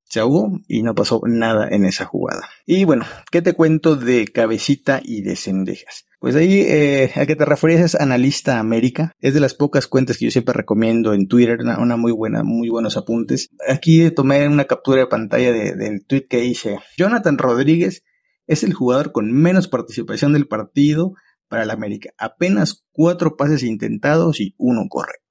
se 0.08 0.20
ahogó 0.20 0.60
y 0.68 0.82
no 0.82 0.94
pasó 0.94 1.20
nada 1.26 1.68
en 1.68 1.84
esa 1.84 2.04
jugada. 2.04 2.48
Y 2.66 2.84
bueno, 2.84 3.04
¿qué 3.30 3.42
te 3.42 3.54
cuento 3.54 3.96
de 3.96 4.26
cabecita 4.26 5.00
y 5.02 5.22
de 5.22 5.36
cendejas? 5.36 6.04
Pues 6.20 6.36
ahí 6.36 6.60
eh, 6.60 7.12
a 7.16 7.26
que 7.26 7.36
te 7.36 7.44
refieres 7.44 7.80
es 7.80 7.94
Analista 7.94 8.58
América. 8.58 9.12
Es 9.20 9.34
de 9.34 9.40
las 9.40 9.52
pocas 9.52 9.86
cuentas 9.86 10.16
que 10.16 10.24
yo 10.24 10.30
siempre 10.30 10.54
recomiendo 10.54 11.12
en 11.12 11.28
Twitter, 11.28 11.58
una, 11.60 11.96
muy 11.96 12.12
buena, 12.12 12.42
muy 12.42 12.70
buenos 12.70 12.96
apuntes. 12.96 13.50
Aquí 13.68 14.10
tomé 14.10 14.48
una 14.48 14.64
captura 14.64 15.00
de 15.00 15.06
pantalla 15.06 15.52
del 15.52 16.06
tweet 16.06 16.26
que 16.28 16.44
hice. 16.44 16.78
Jonathan 16.96 17.36
Rodríguez 17.36 18.04
es 18.46 18.62
el 18.62 18.72
jugador 18.72 19.12
con 19.12 19.32
menos 19.32 19.68
participación 19.68 20.32
del 20.32 20.48
partido 20.48 21.12
para 21.48 21.64
el 21.64 21.70
América. 21.70 22.10
Apenas 22.16 22.84
cuatro 22.92 23.36
pases 23.36 23.62
intentados 23.62 24.40
y 24.40 24.54
uno 24.56 24.86
correcto. 24.88 25.23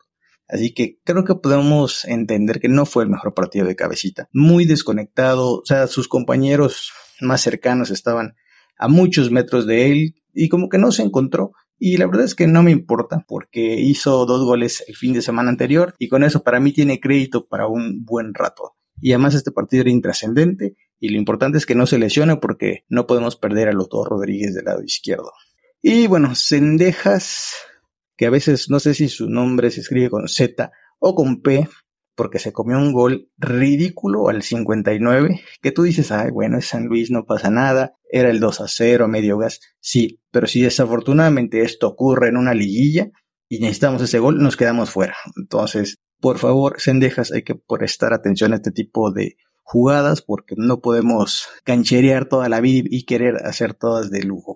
Así 0.47 0.73
que 0.73 0.99
creo 1.03 1.23
que 1.23 1.36
podemos 1.36 2.06
entender 2.06 2.60
que 2.60 2.69
no 2.69 2.86
fue 2.86 3.03
el 3.03 3.10
mejor 3.10 3.34
partido 3.34 3.65
de 3.65 3.75
cabecita. 3.75 4.29
Muy 4.34 4.65
desconectado, 4.65 5.60
o 5.60 5.65
sea, 5.65 5.88
sus 5.88 6.08
compañeros 6.08 6.91
más 7.21 7.41
cercanos 7.41 7.89
estaban 7.89 8.36
a 8.77 8.88
muchos 8.88 9.32
metros 9.32 9.65
de 9.65 9.91
él 9.91 10.15
y 10.34 10.49
como 10.49 10.69
que 10.69 10.77
no 10.77 10.91
se 10.91 11.03
encontró. 11.03 11.53
Y 11.79 11.97
la 11.97 12.08
verdad 12.08 12.25
es 12.25 12.36
que 12.36 12.47
no 12.47 12.63
me 12.63 12.71
importa 12.71 13.25
porque 13.27 13.75
hizo 13.75 14.25
dos 14.25 14.45
goles 14.45 14.84
el 14.88 14.95
fin 14.95 15.13
de 15.13 15.21
semana 15.21 15.49
anterior 15.49 15.95
y 15.99 16.08
con 16.08 16.23
eso 16.23 16.43
para 16.43 16.60
mí 16.60 16.71
tiene 16.71 16.99
crédito 16.99 17.47
para 17.47 17.67
un 17.67 18.06
buen 18.06 18.34
rato. 18.34 18.75
Y 19.01 19.12
además 19.12 19.36
este 19.36 19.51
partido 19.51 19.82
era 19.82 19.89
intrascendente 19.89 20.75
y 20.99 21.10
lo 21.10 21.17
importante 21.17 21.58
es 21.58 21.65
que 21.65 21.75
no 21.75 21.86
se 21.86 21.97
lesione 21.97 22.38
porque 22.38 22.86
no 22.88 23.06
podemos 23.08 23.36
perder 23.36 23.69
a 23.69 23.73
los 23.73 23.89
dos 23.89 24.08
Rodríguez 24.08 24.53
del 24.53 24.65
lado 24.65 24.84
izquierdo. 24.84 25.32
Y 25.82 26.08
bueno, 26.08 26.34
Cendejas, 26.36 27.56
que 28.15 28.26
a 28.26 28.30
veces 28.30 28.69
no 28.69 28.80
sé 28.80 28.93
si 28.93 29.10
su 29.10 29.30
nombre 29.30 29.71
se 29.71 29.82
escribe 29.82 30.10
con 30.10 30.28
Z 30.28 30.71
o 30.99 31.15
con 31.15 31.41
P, 31.41 31.67
porque 32.15 32.39
se 32.39 32.54
comió 32.54 32.78
un 32.78 32.93
gol 32.93 33.30
ridículo 33.38 34.30
al 34.30 34.43
59, 34.43 35.41
que 35.62 35.71
tú 35.71 35.84
dices, 35.84 36.12
ay, 36.12 36.32
bueno, 36.32 36.58
es 36.58 36.67
San 36.67 36.86
Luis, 36.86 37.10
no 37.12 37.26
pasa 37.26 37.49
nada, 37.49 37.95
era 38.10 38.30
el 38.30 38.39
2 38.39 38.62
a 38.62 38.67
0, 38.67 39.08
medio 39.08 39.38
gas, 39.38 39.60
sí, 39.80 40.21
pero 40.32 40.47
si 40.47 40.62
desafortunadamente 40.62 41.62
esto 41.62 41.88
ocurre 41.88 42.30
en 42.30 42.38
una 42.38 42.54
liguilla 42.54 43.10
y 43.49 43.60
necesitamos 43.60 44.02
ese 44.02 44.19
gol, 44.19 44.38
nos 44.39 44.58
quedamos 44.58 44.89
fuera. 44.91 45.15
Entonces, 45.36 45.97
por 46.19 46.38
favor, 46.38 46.80
Sendejas, 46.80 47.32
hay 47.32 47.43
que 47.43 47.56
prestar 47.56 48.13
atención 48.13 48.54
a 48.54 48.58
este 48.58 48.71
tipo 48.71 49.12
de 49.12 49.36
jugadas 49.63 50.21
porque 50.21 50.56
no 50.58 50.80
podemos 50.80 51.47
cancherear 51.63 52.30
toda 52.30 52.49
la 52.49 52.62
vida 52.62 52.88
y 52.89 53.06
querer 53.06 53.38
hacer 53.45 53.73
todas 53.73 54.12
de 54.12 54.23
lujo. 54.23 54.52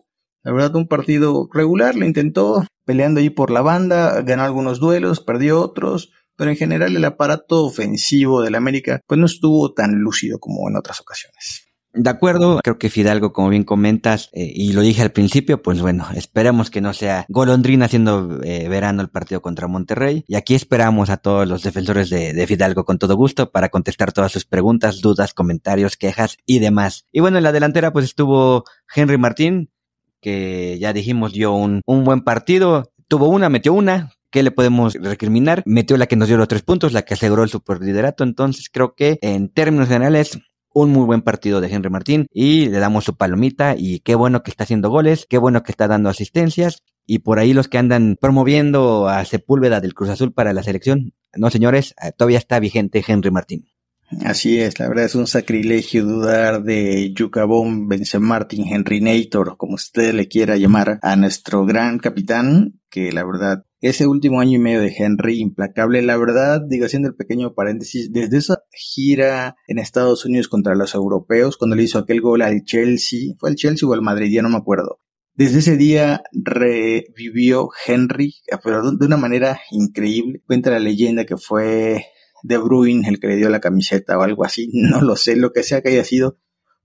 La 0.47 0.53
verdad, 0.53 0.77
un 0.77 0.87
partido 0.87 1.49
regular, 1.51 1.97
lo 1.97 2.05
intentó, 2.05 2.65
peleando 2.85 3.19
ahí 3.19 3.29
por 3.29 3.51
la 3.51 3.61
banda, 3.61 4.21
ganó 4.21 4.43
algunos 4.43 4.79
duelos, 4.79 5.19
perdió 5.19 5.59
otros, 5.59 6.13
pero 6.37 6.49
en 6.49 6.55
general 6.55 6.95
el 6.95 7.03
aparato 7.03 7.65
ofensivo 7.65 8.41
del 8.41 8.55
América 8.55 9.01
pues 9.05 9.19
no 9.19 9.25
estuvo 9.25 9.73
tan 9.73 9.95
lúcido 9.95 10.39
como 10.39 10.69
en 10.69 10.77
otras 10.77 11.01
ocasiones. 11.01 11.65
De 11.93 12.09
acuerdo, 12.09 12.61
creo 12.63 12.77
que 12.77 12.89
Fidalgo, 12.89 13.33
como 13.33 13.49
bien 13.49 13.65
comentas, 13.65 14.29
eh, 14.31 14.49
y 14.55 14.71
lo 14.71 14.79
dije 14.79 15.01
al 15.01 15.11
principio, 15.11 15.61
pues 15.61 15.81
bueno, 15.81 16.07
esperemos 16.15 16.69
que 16.69 16.79
no 16.79 16.93
sea 16.93 17.25
golondrina 17.27 17.87
haciendo 17.87 18.39
eh, 18.41 18.69
verano 18.69 19.01
el 19.01 19.09
partido 19.09 19.41
contra 19.41 19.67
Monterrey. 19.67 20.23
Y 20.29 20.35
aquí 20.35 20.55
esperamos 20.55 21.09
a 21.09 21.17
todos 21.17 21.45
los 21.45 21.61
defensores 21.63 22.09
de, 22.09 22.31
de, 22.31 22.47
Fidalgo 22.47 22.85
con 22.85 22.99
todo 22.99 23.17
gusto 23.17 23.51
para 23.51 23.67
contestar 23.67 24.13
todas 24.13 24.31
sus 24.31 24.45
preguntas, 24.45 25.01
dudas, 25.01 25.33
comentarios, 25.33 25.97
quejas 25.97 26.37
y 26.45 26.59
demás. 26.59 27.05
Y 27.11 27.19
bueno, 27.19 27.37
en 27.37 27.43
la 27.43 27.51
delantera 27.51 27.91
pues 27.91 28.05
estuvo 28.05 28.63
Henry 28.95 29.17
Martín, 29.17 29.71
que 30.27 30.77
ya 30.77 30.91
dijimos 30.91 31.31
dio 31.31 31.53
un, 31.53 31.79
un 31.85 32.03
buen 32.03 32.19
partido. 32.19 32.91
Tuvo 33.07 33.29
una, 33.29 33.47
metió 33.47 33.73
una, 33.73 34.11
¿Qué 34.29 34.43
le 34.43 34.51
podemos 34.51 34.95
recriminar? 34.95 35.63
Metió 35.65 35.95
la 35.95 36.05
que 36.05 36.17
nos 36.17 36.27
dio 36.27 36.35
los 36.35 36.49
tres 36.49 36.61
puntos, 36.61 36.91
la 36.91 37.03
que 37.03 37.13
aseguró 37.13 37.43
el 37.43 37.49
superliderato. 37.49 38.25
Entonces 38.25 38.69
creo 38.69 38.93
que 38.93 39.19
en 39.21 39.47
términos 39.47 39.87
generales 39.87 40.37
un 40.73 40.91
muy 40.91 41.05
buen 41.05 41.21
partido 41.21 41.61
de 41.61 41.73
Henry 41.73 41.89
Martín 41.89 42.27
y 42.33 42.65
le 42.65 42.79
damos 42.79 43.05
su 43.05 43.15
palomita 43.15 43.75
y 43.77 44.01
qué 44.01 44.15
bueno 44.15 44.43
que 44.43 44.51
está 44.51 44.65
haciendo 44.65 44.89
goles, 44.89 45.25
qué 45.29 45.37
bueno 45.37 45.63
que 45.63 45.71
está 45.71 45.87
dando 45.87 46.09
asistencias 46.09 46.83
y 47.05 47.19
por 47.19 47.39
ahí 47.39 47.53
los 47.53 47.69
que 47.69 47.77
andan 47.77 48.17
promoviendo 48.19 49.07
a 49.07 49.23
Sepúlveda 49.23 49.79
del 49.79 49.93
Cruz 49.93 50.09
Azul 50.09 50.33
para 50.33 50.51
la 50.51 50.61
selección, 50.61 51.13
no 51.37 51.49
señores, 51.49 51.95
eh, 52.03 52.11
todavía 52.11 52.37
está 52.37 52.59
vigente 52.59 53.03
Henry 53.07 53.31
Martín. 53.31 53.69
Así 54.23 54.59
es, 54.59 54.79
la 54.79 54.87
verdad 54.87 55.03
es 55.03 55.15
un 55.15 55.27
sacrilegio 55.27 56.05
dudar 56.05 56.63
de 56.63 57.13
Yucabón, 57.13 57.89
Vincent 57.89 58.23
Martin, 58.23 58.65
Henry 58.65 59.01
Nator, 59.01 59.57
como 59.57 59.75
usted 59.75 60.13
le 60.13 60.29
quiera 60.29 60.55
llamar, 60.55 60.97
a 61.01 61.17
nuestro 61.17 61.65
gran 61.65 61.99
capitán, 61.99 62.79
que 62.89 63.11
la 63.11 63.25
verdad, 63.25 63.65
ese 63.81 64.07
último 64.07 64.39
año 64.39 64.55
y 64.55 64.59
medio 64.59 64.79
de 64.79 64.95
Henry, 64.97 65.41
implacable, 65.41 66.01
la 66.03 66.15
verdad, 66.15 66.61
digo 66.65 66.85
haciendo 66.85 67.09
el 67.09 67.15
pequeño 67.15 67.53
paréntesis, 67.53 68.13
desde 68.13 68.37
esa 68.37 68.59
gira 68.71 69.57
en 69.67 69.77
Estados 69.77 70.23
Unidos 70.23 70.47
contra 70.47 70.73
los 70.73 70.95
europeos, 70.95 71.57
cuando 71.57 71.75
le 71.75 71.83
hizo 71.83 71.99
aquel 71.99 72.21
gol 72.21 72.43
al 72.43 72.63
Chelsea, 72.63 73.33
fue 73.37 73.49
el 73.49 73.57
Chelsea 73.57 73.89
o 73.89 73.93
el 73.93 74.01
Madrid, 74.01 74.31
ya 74.31 74.41
no 74.41 74.49
me 74.49 74.57
acuerdo. 74.57 75.01
Desde 75.33 75.59
ese 75.59 75.75
día 75.75 76.23
revivió 76.31 77.69
Henry, 77.85 78.35
pero 78.63 78.91
de 78.91 79.05
una 79.05 79.17
manera 79.17 79.59
increíble. 79.69 80.41
Cuenta 80.47 80.71
la 80.71 80.79
leyenda 80.79 81.25
que 81.25 81.37
fue 81.37 82.05
de 82.43 82.57
Bruyne 82.57 83.07
el 83.07 83.19
que 83.19 83.27
le 83.27 83.35
dio 83.35 83.49
la 83.49 83.59
camiseta 83.59 84.17
o 84.17 84.21
algo 84.21 84.45
así, 84.45 84.69
no 84.73 85.01
lo 85.01 85.15
sé, 85.15 85.35
lo 85.35 85.51
que 85.51 85.63
sea 85.63 85.81
que 85.81 85.89
haya 85.89 86.03
sido, 86.03 86.37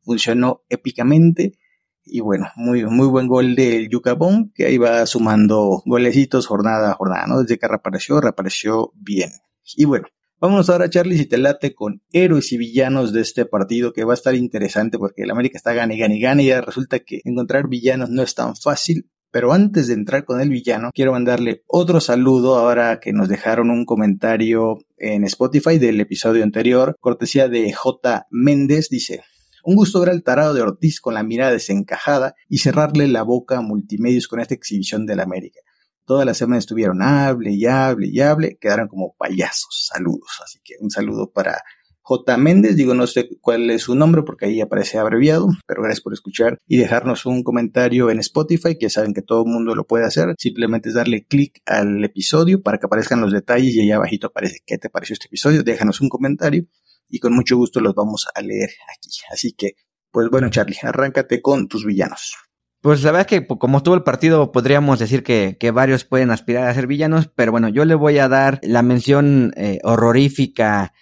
funcionó 0.03 0.63
épicamente. 0.69 1.59
Y 2.05 2.21
bueno, 2.21 2.49
muy, 2.57 2.85
muy 2.85 3.07
buen 3.07 3.29
gol 3.29 3.55
del 3.55 3.89
Yucabón, 3.89 4.53
que 4.55 4.67
ahí 4.67 4.77
va 4.77 5.07
sumando 5.07 5.83
golecitos 5.87 6.49
jornada 6.49 6.91
a 6.91 6.95
jornada, 6.95 7.27
¿no? 7.29 7.43
Desde 7.43 7.59
que 7.59 7.69
reapareció, 7.69 8.21
reapareció 8.21 8.93
bien. 8.97 9.31
Y 9.77 9.85
bueno, 9.85 10.09
Vámonos 10.43 10.69
ahora, 10.71 10.91
Charlie, 10.91 11.19
si 11.19 11.27
te 11.27 11.39
late 11.39 11.73
con 11.73 12.03
héroes 12.11 12.51
y 12.51 12.57
villanos 12.57 13.13
de 13.13 13.21
este 13.21 13.47
partido, 13.47 13.93
que 13.93 14.03
va 14.03 14.13
a 14.13 14.15
estar 14.15 14.35
interesante 14.35 14.99
porque 14.99 15.23
el 15.23 15.31
América 15.31 15.57
está 15.57 15.73
gane, 15.73 15.97
gane, 15.97 16.19
gane, 16.19 16.43
y 16.43 16.47
ya 16.47 16.61
resulta 16.61 16.99
que 16.99 17.21
encontrar 17.25 17.69
villanos 17.69 18.11
no 18.11 18.25
es 18.25 18.35
tan 18.35 18.57
fácil. 18.57 19.09
Pero 19.33 19.55
antes 19.55 19.89
de 19.89 19.95
entrar 19.95 20.27
con 20.27 20.43
el 20.43 20.51
villano, 20.51 20.91
quiero 20.95 21.13
mandarle 21.13 21.65
otro 21.67 22.01
saludo 22.01 22.57
ahora 22.57 23.01
que 23.01 23.15
nos 23.15 23.31
dejaron 23.31 23.71
un 23.71 23.87
comentario 23.87 24.79
en 24.99 25.25
Spotify 25.25 25.79
del 25.79 25.99
episodio 26.03 26.45
anterior, 26.45 26.95
cortesía 27.01 27.49
de 27.49 27.73
J. 27.73 28.27
Méndez, 28.31 28.91
dice, 28.91 29.23
un 29.65 29.77
gusto 29.77 30.01
ver 30.01 30.11
al 30.11 30.23
tarado 30.23 30.53
de 30.53 30.61
Ortiz 30.61 31.01
con 31.01 31.15
la 31.15 31.23
mirada 31.23 31.51
desencajada 31.51 32.35
y 32.47 32.59
cerrarle 32.59 33.09
la 33.09 33.23
boca 33.23 33.57
a 33.57 33.63
multimedios 33.63 34.29
con 34.29 34.39
esta 34.39 34.53
exhibición 34.53 35.07
del 35.07 35.21
América. 35.21 35.61
Toda 36.05 36.27
la 36.27 36.35
semana 36.35 36.59
estuvieron 36.59 37.01
hable 37.01 37.53
y 37.53 37.65
hable 37.65 38.09
y 38.09 38.21
hable, 38.21 38.59
quedaron 38.61 38.87
como 38.87 39.15
payasos. 39.17 39.89
Saludos. 39.91 40.43
Así 40.45 40.59
que 40.63 40.75
un 40.79 40.91
saludo 40.91 41.31
para 41.31 41.63
J. 42.05 42.37
Méndez, 42.37 42.75
digo, 42.75 42.95
no 42.95 43.07
sé 43.07 43.29
cuál 43.41 43.71
es 43.71 43.83
su 43.83 43.95
nombre 43.95 44.23
porque 44.23 44.47
ahí 44.47 44.61
aparece 44.61 44.99
abreviado, 44.99 45.49
pero 45.67 45.83
gracias 45.83 46.03
por 46.03 46.13
escuchar 46.13 46.59
y 46.67 46.77
dejarnos 46.77 47.27
un 47.27 47.45
comentario 47.45 48.11
en 48.11 48.19
Spotify, 48.19 48.77
que 48.77 48.91
saben 48.91 49.15
que 49.15 49.23
todo 49.23 49.45
el 49.45 49.53
mundo 49.53 49.75
lo 49.77 49.87
puede 49.87 50.05
hacer. 50.05 50.35
Simplemente 50.37 50.89
es 50.89 50.97
darle 50.97 51.25
clic 51.25 51.63
al 51.65 52.03
episodio 52.05 52.61
para 52.61 52.79
que 52.79 52.87
aparezcan 52.87 53.21
los 53.21 53.33
detalles 53.33 53.75
y 53.75 53.81
ahí 53.81 53.93
abajito 53.93 54.27
aparece 54.27 54.59
qué 54.67 54.79
te 54.79 54.91
pareció 54.91 55.15
este 55.15 55.27
episodio. 55.27 55.63
Déjanos 55.63 56.01
un 56.01 56.09
comentario 56.09 56.65
y 57.09 57.21
con 57.21 57.35
mucho 57.35 57.57
gusto 57.57 57.81
los 57.81 57.95
vamos 57.95 58.27
a 58.35 58.41
leer 58.43 58.71
aquí. 58.97 59.11
Así 59.31 59.53
que, 59.53 59.77
pues 60.11 60.29
bueno, 60.29 60.51
Charlie, 60.51 60.77
arráncate 60.83 61.41
con 61.41 61.69
tus 61.69 61.85
villanos. 61.87 62.35
Pues 62.81 63.05
la 63.05 63.13
verdad 63.13 63.33
es 63.33 63.41
que 63.41 63.47
como 63.47 63.79
estuvo 63.79 63.95
el 63.95 64.03
partido 64.03 64.51
podríamos 64.51 64.99
decir 64.99 65.23
que, 65.23 65.57
que, 65.61 65.71
varios 65.71 66.05
pueden 66.05 66.33
aspirar 66.33 66.67
a 66.67 66.75
ser 66.75 66.89
villanos, 66.89 67.31
pero 67.33 67.53
bueno, 67.53 67.69
yo 67.69 67.85
le 67.85 67.95
voy 67.95 68.19
a 68.19 68.29
dar 68.29 68.59
la 68.65 68.83
mención 68.83 69.53
eh, 69.57 69.79
horrorífica 69.85 70.93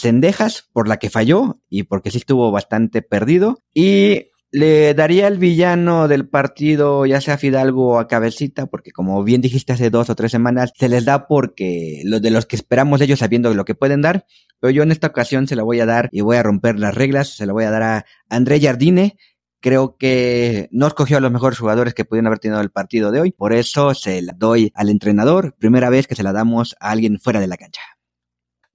Cendejas 0.00 0.68
por 0.72 0.88
la 0.88 0.98
que 0.98 1.10
falló 1.10 1.60
y 1.68 1.84
porque 1.84 2.10
sí 2.10 2.18
estuvo 2.18 2.50
bastante 2.50 3.02
perdido. 3.02 3.62
Y 3.74 4.30
le 4.52 4.94
daría 4.94 5.26
al 5.26 5.38
villano 5.38 6.08
del 6.08 6.28
partido, 6.28 7.04
ya 7.04 7.20
sea 7.20 7.36
Fidalgo 7.36 7.88
o 7.88 7.98
a 7.98 8.08
Cabecita, 8.08 8.66
porque 8.66 8.90
como 8.90 9.22
bien 9.22 9.42
dijiste 9.42 9.72
hace 9.72 9.90
dos 9.90 10.08
o 10.08 10.14
tres 10.14 10.30
semanas, 10.30 10.72
se 10.76 10.88
les 10.88 11.04
da 11.04 11.26
porque 11.26 12.02
de 12.04 12.30
los 12.30 12.46
que 12.46 12.56
esperamos 12.56 13.00
ellos 13.00 13.18
sabiendo 13.18 13.52
lo 13.52 13.64
que 13.64 13.74
pueden 13.74 14.02
dar. 14.02 14.24
Pero 14.60 14.70
yo 14.70 14.82
en 14.82 14.92
esta 14.92 15.08
ocasión 15.08 15.46
se 15.46 15.56
la 15.56 15.62
voy 15.62 15.80
a 15.80 15.86
dar 15.86 16.08
y 16.12 16.22
voy 16.22 16.36
a 16.36 16.42
romper 16.42 16.78
las 16.78 16.94
reglas, 16.94 17.36
se 17.36 17.44
la 17.44 17.52
voy 17.52 17.64
a 17.64 17.70
dar 17.70 17.82
a 17.82 18.06
André 18.30 18.60
Jardine. 18.60 19.16
Creo 19.60 19.96
que 19.96 20.68
no 20.70 20.86
escogió 20.86 21.16
a 21.16 21.20
los 21.20 21.32
mejores 21.32 21.58
jugadores 21.58 21.92
que 21.92 22.04
pudieron 22.04 22.28
haber 22.28 22.38
tenido 22.38 22.60
el 22.60 22.70
partido 22.70 23.10
de 23.10 23.20
hoy. 23.20 23.32
Por 23.32 23.52
eso 23.52 23.94
se 23.94 24.22
la 24.22 24.32
doy 24.32 24.70
al 24.74 24.90
entrenador. 24.90 25.54
Primera 25.58 25.90
vez 25.90 26.06
que 26.06 26.14
se 26.14 26.22
la 26.22 26.32
damos 26.32 26.76
a 26.80 26.90
alguien 26.90 27.18
fuera 27.18 27.40
de 27.40 27.48
la 27.48 27.56
cancha. 27.56 27.82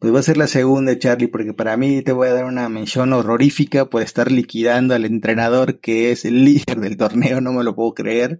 Pues 0.02 0.12
va 0.12 0.18
a 0.18 0.24
ser 0.24 0.38
la 0.38 0.48
segunda, 0.48 0.98
Charlie, 0.98 1.28
porque 1.28 1.54
para 1.54 1.78
mí 1.78 2.02
te 2.02 2.12
voy 2.12 2.28
a 2.28 2.34
dar 2.34 2.46
una 2.46 2.68
mención 2.70 3.14
horrorífica 3.14 3.86
por 3.86 4.02
estar 4.02 4.32
liquidando 4.32 4.96
al 4.96 5.06
entrenador 5.06 5.80
que 5.80 6.12
es 6.12 6.26
el 6.26 6.44
líder 6.44 6.80
del 6.80 6.98
torneo, 6.98 7.40
no 7.40 7.54
me 7.54 7.64
lo 7.64 7.76
puedo 7.76 7.94
creer. 7.94 8.40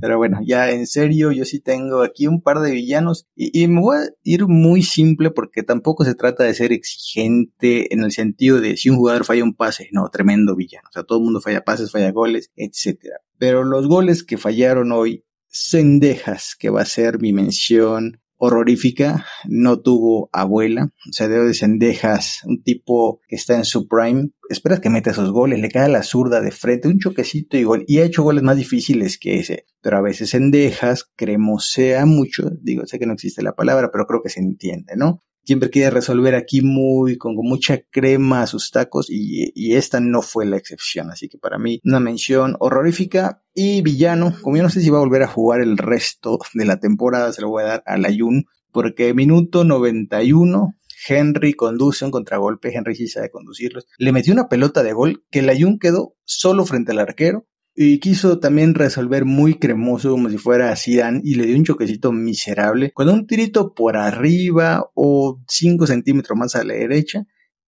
Pero 0.00 0.18
bueno, 0.18 0.38
ya 0.46 0.70
en 0.70 0.86
serio, 0.86 1.32
yo 1.32 1.44
sí 1.46 1.58
tengo 1.58 2.02
aquí 2.02 2.28
un 2.28 2.40
par 2.40 2.60
de 2.60 2.70
villanos 2.70 3.26
y, 3.34 3.66
me 3.66 3.80
voy 3.80 3.96
a 3.96 4.10
ir 4.22 4.46
muy 4.46 4.84
simple 4.84 5.32
porque 5.32 5.64
tampoco 5.64 6.04
se 6.04 6.14
trata 6.14 6.44
de 6.44 6.54
ser 6.54 6.70
exigente 6.70 7.92
en 7.92 8.04
el 8.04 8.12
sentido 8.12 8.60
de 8.60 8.76
si 8.76 8.88
un 8.88 8.96
jugador 8.96 9.24
falla 9.24 9.42
un 9.42 9.54
pase, 9.54 9.88
no, 9.90 10.08
tremendo 10.10 10.54
villano. 10.54 10.88
O 10.90 10.92
sea, 10.92 11.02
todo 11.02 11.18
el 11.18 11.24
mundo 11.24 11.40
falla 11.40 11.64
pases, 11.64 11.90
falla 11.90 12.12
goles, 12.12 12.52
etcétera. 12.54 13.16
Pero 13.36 13.64
los 13.64 13.88
goles 13.88 14.22
que 14.22 14.38
fallaron 14.38 14.92
hoy, 14.92 15.24
Sendejas, 15.48 16.54
que 16.56 16.70
va 16.70 16.82
a 16.82 16.86
ser 16.86 17.18
mi 17.18 17.32
mención 17.32 18.20
horrorífica, 18.36 19.24
no 19.48 19.80
tuvo 19.80 20.28
abuela, 20.32 20.90
o 21.08 21.12
sea, 21.12 21.28
de 21.28 21.54
Sendejas, 21.54 22.40
un 22.44 22.62
tipo 22.62 23.20
que 23.28 23.36
está 23.36 23.56
en 23.56 23.64
su 23.64 23.86
prime, 23.88 24.30
esperas 24.48 24.80
que 24.80 24.90
meta 24.90 25.10
esos 25.10 25.30
goles, 25.30 25.60
le 25.60 25.70
cae 25.70 25.88
la 25.88 26.02
zurda 26.02 26.40
de 26.40 26.50
frente, 26.50 26.88
un 26.88 26.98
choquecito 26.98 27.56
y 27.56 27.64
gol, 27.64 27.84
y 27.86 27.98
ha 27.98 28.04
hecho 28.04 28.22
goles 28.22 28.42
más 28.42 28.56
difíciles 28.56 29.18
que 29.18 29.38
ese, 29.38 29.66
pero 29.80 29.98
a 29.98 30.02
veces 30.02 30.30
Sendejas 30.30 31.10
cremosea 31.16 32.06
mucho, 32.06 32.50
digo, 32.60 32.86
sé 32.86 32.98
que 32.98 33.06
no 33.06 33.14
existe 33.14 33.42
la 33.42 33.54
palabra, 33.54 33.90
pero 33.92 34.06
creo 34.06 34.22
que 34.22 34.30
se 34.30 34.40
entiende, 34.40 34.94
¿no? 34.96 35.22
Siempre 35.44 35.70
quiere 35.70 35.90
resolver 35.90 36.34
aquí 36.34 36.62
muy, 36.62 37.16
con, 37.16 37.34
mucha 37.34 37.80
crema 37.90 38.42
a 38.42 38.46
sus 38.46 38.70
tacos 38.70 39.10
y, 39.10 39.52
y, 39.54 39.74
esta 39.74 40.00
no 40.00 40.22
fue 40.22 40.46
la 40.46 40.56
excepción. 40.56 41.10
Así 41.10 41.28
que 41.28 41.38
para 41.38 41.58
mí 41.58 41.80
una 41.84 42.00
mención 42.00 42.56
horrorífica 42.60 43.42
y 43.54 43.82
villano, 43.82 44.34
como 44.42 44.56
yo 44.56 44.62
no 44.62 44.70
sé 44.70 44.80
si 44.80 44.90
va 44.90 44.98
a 44.98 45.02
volver 45.04 45.22
a 45.22 45.28
jugar 45.28 45.60
el 45.60 45.78
resto 45.78 46.38
de 46.54 46.64
la 46.64 46.78
temporada, 46.78 47.32
se 47.32 47.42
lo 47.42 47.50
voy 47.50 47.64
a 47.64 47.66
dar 47.66 47.82
a 47.86 47.96
Layun, 47.96 48.46
porque 48.72 49.14
minuto 49.14 49.64
91 49.64 50.76
Henry 51.06 51.54
conduce 51.54 52.04
un 52.04 52.10
contragolpe, 52.10 52.74
Henry 52.74 52.94
sí 52.94 53.08
sabe 53.08 53.30
conducirlos, 53.30 53.86
le 53.98 54.12
metió 54.12 54.32
una 54.32 54.48
pelota 54.48 54.82
de 54.82 54.92
gol 54.92 55.24
que 55.30 55.42
Layun 55.42 55.78
quedó 55.78 56.16
solo 56.24 56.64
frente 56.64 56.92
al 56.92 57.00
arquero 57.00 57.46
y 57.74 57.98
quiso 57.98 58.38
también 58.38 58.74
resolver 58.74 59.24
muy 59.24 59.54
cremoso 59.54 60.12
como 60.12 60.30
si 60.30 60.38
fuera 60.38 60.76
Zidane 60.76 61.20
y 61.24 61.34
le 61.34 61.46
dio 61.46 61.56
un 61.56 61.64
choquecito 61.64 62.12
miserable 62.12 62.92
con 62.92 63.08
un 63.08 63.26
tirito 63.26 63.74
por 63.74 63.96
arriba 63.96 64.90
o 64.94 65.40
5 65.48 65.86
centímetros 65.86 66.38
más 66.38 66.54
a 66.54 66.64
la 66.64 66.74
derecha. 66.74 67.26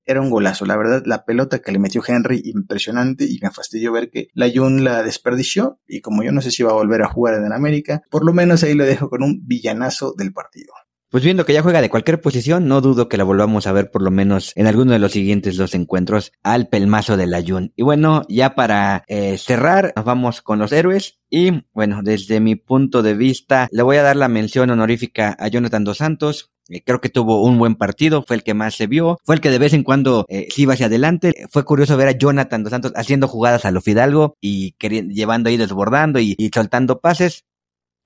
Era 0.08 0.20
un 0.20 0.30
golazo, 0.30 0.66
la 0.66 0.76
verdad, 0.76 1.02
la 1.04 1.24
pelota 1.24 1.58
que 1.58 1.72
le 1.72 1.80
metió 1.80 2.00
Henry, 2.06 2.40
impresionante, 2.44 3.24
y 3.24 3.40
me 3.42 3.50
fastidió 3.50 3.90
ver 3.90 4.08
que 4.08 4.28
la 4.34 4.48
Jun 4.48 4.84
la 4.84 5.02
desperdició, 5.02 5.80
y 5.88 6.00
como 6.00 6.22
yo 6.22 6.30
no 6.30 6.40
sé 6.40 6.52
si 6.52 6.62
va 6.62 6.70
a 6.70 6.74
volver 6.74 7.02
a 7.02 7.08
jugar 7.08 7.34
en 7.34 7.44
el 7.44 7.52
América, 7.52 8.02
por 8.08 8.24
lo 8.24 8.32
menos 8.32 8.62
ahí 8.62 8.74
lo 8.74 8.84
dejo 8.84 9.10
con 9.10 9.24
un 9.24 9.44
villanazo 9.48 10.14
del 10.16 10.32
partido. 10.32 10.72
Pues 11.16 11.24
viendo 11.24 11.46
que 11.46 11.54
ya 11.54 11.62
juega 11.62 11.80
de 11.80 11.88
cualquier 11.88 12.20
posición, 12.20 12.68
no 12.68 12.82
dudo 12.82 13.08
que 13.08 13.16
la 13.16 13.24
volvamos 13.24 13.66
a 13.66 13.72
ver 13.72 13.90
por 13.90 14.02
lo 14.02 14.10
menos 14.10 14.52
en 14.54 14.66
alguno 14.66 14.92
de 14.92 14.98
los 14.98 15.12
siguientes 15.12 15.56
dos 15.56 15.74
encuentros 15.74 16.30
al 16.42 16.68
pelmazo 16.68 17.16
de 17.16 17.26
la. 17.26 17.40
Y 17.74 17.82
bueno, 17.82 18.26
ya 18.28 18.54
para 18.54 19.02
eh, 19.08 19.38
cerrar, 19.38 19.94
nos 19.96 20.04
vamos 20.04 20.42
con 20.42 20.58
los 20.58 20.72
héroes. 20.72 21.18
Y 21.30 21.64
bueno, 21.72 22.02
desde 22.02 22.38
mi 22.40 22.54
punto 22.56 23.02
de 23.02 23.14
vista, 23.14 23.66
le 23.70 23.82
voy 23.82 23.96
a 23.96 24.02
dar 24.02 24.16
la 24.16 24.28
mención 24.28 24.68
honorífica 24.68 25.34
a 25.38 25.48
Jonathan 25.48 25.84
Dos 25.84 25.96
Santos, 25.96 26.52
eh, 26.68 26.82
Creo 26.84 27.00
que 27.00 27.08
tuvo 27.08 27.42
un 27.44 27.58
buen 27.58 27.76
partido, 27.76 28.22
fue 28.22 28.36
el 28.36 28.42
que 28.42 28.52
más 28.52 28.74
se 28.74 28.86
vio, 28.86 29.18
fue 29.24 29.36
el 29.36 29.40
que 29.40 29.48
de 29.48 29.58
vez 29.58 29.72
en 29.72 29.84
cuando 29.84 30.26
eh, 30.28 30.48
se 30.50 30.60
iba 30.60 30.74
hacia 30.74 30.84
adelante. 30.84 31.46
Fue 31.50 31.64
curioso 31.64 31.96
ver 31.96 32.08
a 32.08 32.12
Jonathan 32.12 32.62
Dos 32.62 32.72
Santos 32.72 32.92
haciendo 32.94 33.26
jugadas 33.26 33.64
a 33.64 33.70
lo 33.70 33.80
Fidalgo 33.80 34.36
y 34.42 34.74
llevando 34.78 35.48
ahí 35.48 35.56
desbordando 35.56 36.20
y 36.20 36.36
soltando 36.52 37.00
pases 37.00 37.46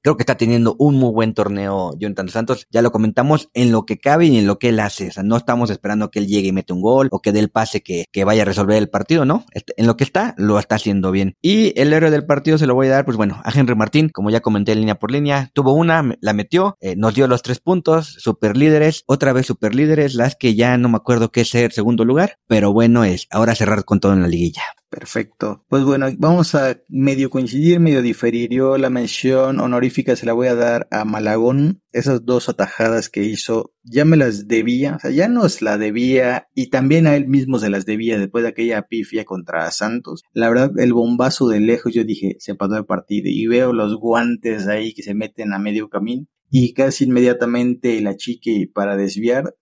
Creo 0.02 0.16
que 0.16 0.22
está 0.22 0.36
teniendo 0.36 0.76
un 0.78 0.96
muy 0.96 1.12
buen 1.12 1.34
torneo 1.34 1.92
Jonathan 1.98 2.28
Santos. 2.30 2.66
Ya 2.70 2.80
lo 2.80 2.90
comentamos 2.90 3.50
en 3.52 3.70
lo 3.70 3.84
que 3.84 3.98
cabe 3.98 4.26
y 4.26 4.38
en 4.38 4.46
lo 4.46 4.58
que 4.58 4.70
él 4.70 4.80
hace. 4.80 5.08
O 5.08 5.12
sea, 5.12 5.22
no 5.22 5.36
estamos 5.36 5.68
esperando 5.68 6.10
que 6.10 6.20
él 6.20 6.26
llegue 6.26 6.48
y 6.48 6.52
mete 6.52 6.72
un 6.72 6.80
gol 6.80 7.08
o 7.10 7.20
que 7.20 7.32
dé 7.32 7.40
el 7.40 7.50
pase 7.50 7.82
que, 7.82 8.06
que 8.10 8.24
vaya 8.24 8.42
a 8.42 8.44
resolver 8.46 8.78
el 8.78 8.88
partido, 8.88 9.26
¿no? 9.26 9.44
En 9.76 9.86
lo 9.86 9.96
que 9.98 10.04
está, 10.04 10.34
lo 10.38 10.58
está 10.58 10.76
haciendo 10.76 11.10
bien. 11.10 11.34
Y 11.42 11.78
el 11.78 11.92
héroe 11.92 12.10
del 12.10 12.24
partido 12.24 12.56
se 12.56 12.66
lo 12.66 12.74
voy 12.74 12.86
a 12.86 12.90
dar, 12.90 13.04
pues 13.04 13.18
bueno, 13.18 13.40
a 13.44 13.52
Henry 13.54 13.74
Martín, 13.74 14.08
como 14.08 14.30
ya 14.30 14.40
comenté 14.40 14.74
línea 14.74 14.94
por 14.94 15.10
línea. 15.10 15.50
Tuvo 15.52 15.74
una, 15.74 16.16
la 16.20 16.32
metió, 16.32 16.76
eh, 16.80 16.96
nos 16.96 17.14
dio 17.14 17.26
los 17.28 17.42
tres 17.42 17.60
puntos, 17.60 18.16
super 18.18 18.56
líderes, 18.56 19.04
otra 19.06 19.34
vez 19.34 19.46
super 19.46 19.74
líderes, 19.74 20.14
las 20.14 20.34
que 20.34 20.54
ya 20.54 20.78
no 20.78 20.88
me 20.88 20.96
acuerdo 20.96 21.30
qué 21.30 21.44
ser 21.44 21.72
segundo 21.72 22.06
lugar, 22.06 22.38
pero 22.46 22.72
bueno 22.72 23.04
es 23.04 23.26
ahora 23.30 23.54
cerrar 23.54 23.84
con 23.84 24.00
todo 24.00 24.14
en 24.14 24.22
la 24.22 24.28
liguilla. 24.28 24.62
Perfecto. 24.90 25.64
Pues 25.68 25.84
bueno, 25.84 26.08
vamos 26.18 26.56
a 26.56 26.80
medio 26.88 27.30
coincidir, 27.30 27.78
medio 27.78 28.02
diferir. 28.02 28.50
Yo 28.50 28.76
la 28.76 28.90
mención 28.90 29.60
honorífica 29.60 30.16
se 30.16 30.26
la 30.26 30.32
voy 30.32 30.48
a 30.48 30.56
dar 30.56 30.88
a 30.90 31.04
Malagón. 31.04 31.80
Esas 31.92 32.24
dos 32.24 32.48
atajadas 32.48 33.08
que 33.08 33.22
hizo, 33.22 33.72
ya 33.84 34.04
me 34.04 34.16
las 34.16 34.48
debía, 34.48 34.96
o 34.96 34.98
sea, 34.98 35.12
ya 35.12 35.28
nos 35.28 35.62
la 35.62 35.78
debía 35.78 36.48
y 36.56 36.70
también 36.70 37.06
a 37.06 37.14
él 37.14 37.28
mismo 37.28 37.60
se 37.60 37.70
las 37.70 37.86
debía 37.86 38.18
después 38.18 38.42
de 38.42 38.50
aquella 38.50 38.82
pifia 38.82 39.24
contra 39.24 39.70
Santos. 39.70 40.24
La 40.32 40.48
verdad, 40.48 40.72
el 40.76 40.92
bombazo 40.92 41.46
de 41.46 41.60
lejos, 41.60 41.94
yo 41.94 42.02
dije, 42.02 42.34
se 42.40 42.56
pasó 42.56 42.76
el 42.76 42.84
partido 42.84 43.28
y 43.30 43.46
veo 43.46 43.72
los 43.72 43.94
guantes 43.94 44.66
ahí 44.66 44.92
que 44.92 45.04
se 45.04 45.14
meten 45.14 45.52
a 45.52 45.60
medio 45.60 45.88
camino 45.88 46.26
y 46.50 46.74
casi 46.74 47.04
inmediatamente 47.04 48.00
la 48.00 48.16
chique 48.16 48.68
para 48.74 48.96
desviar. 48.96 49.54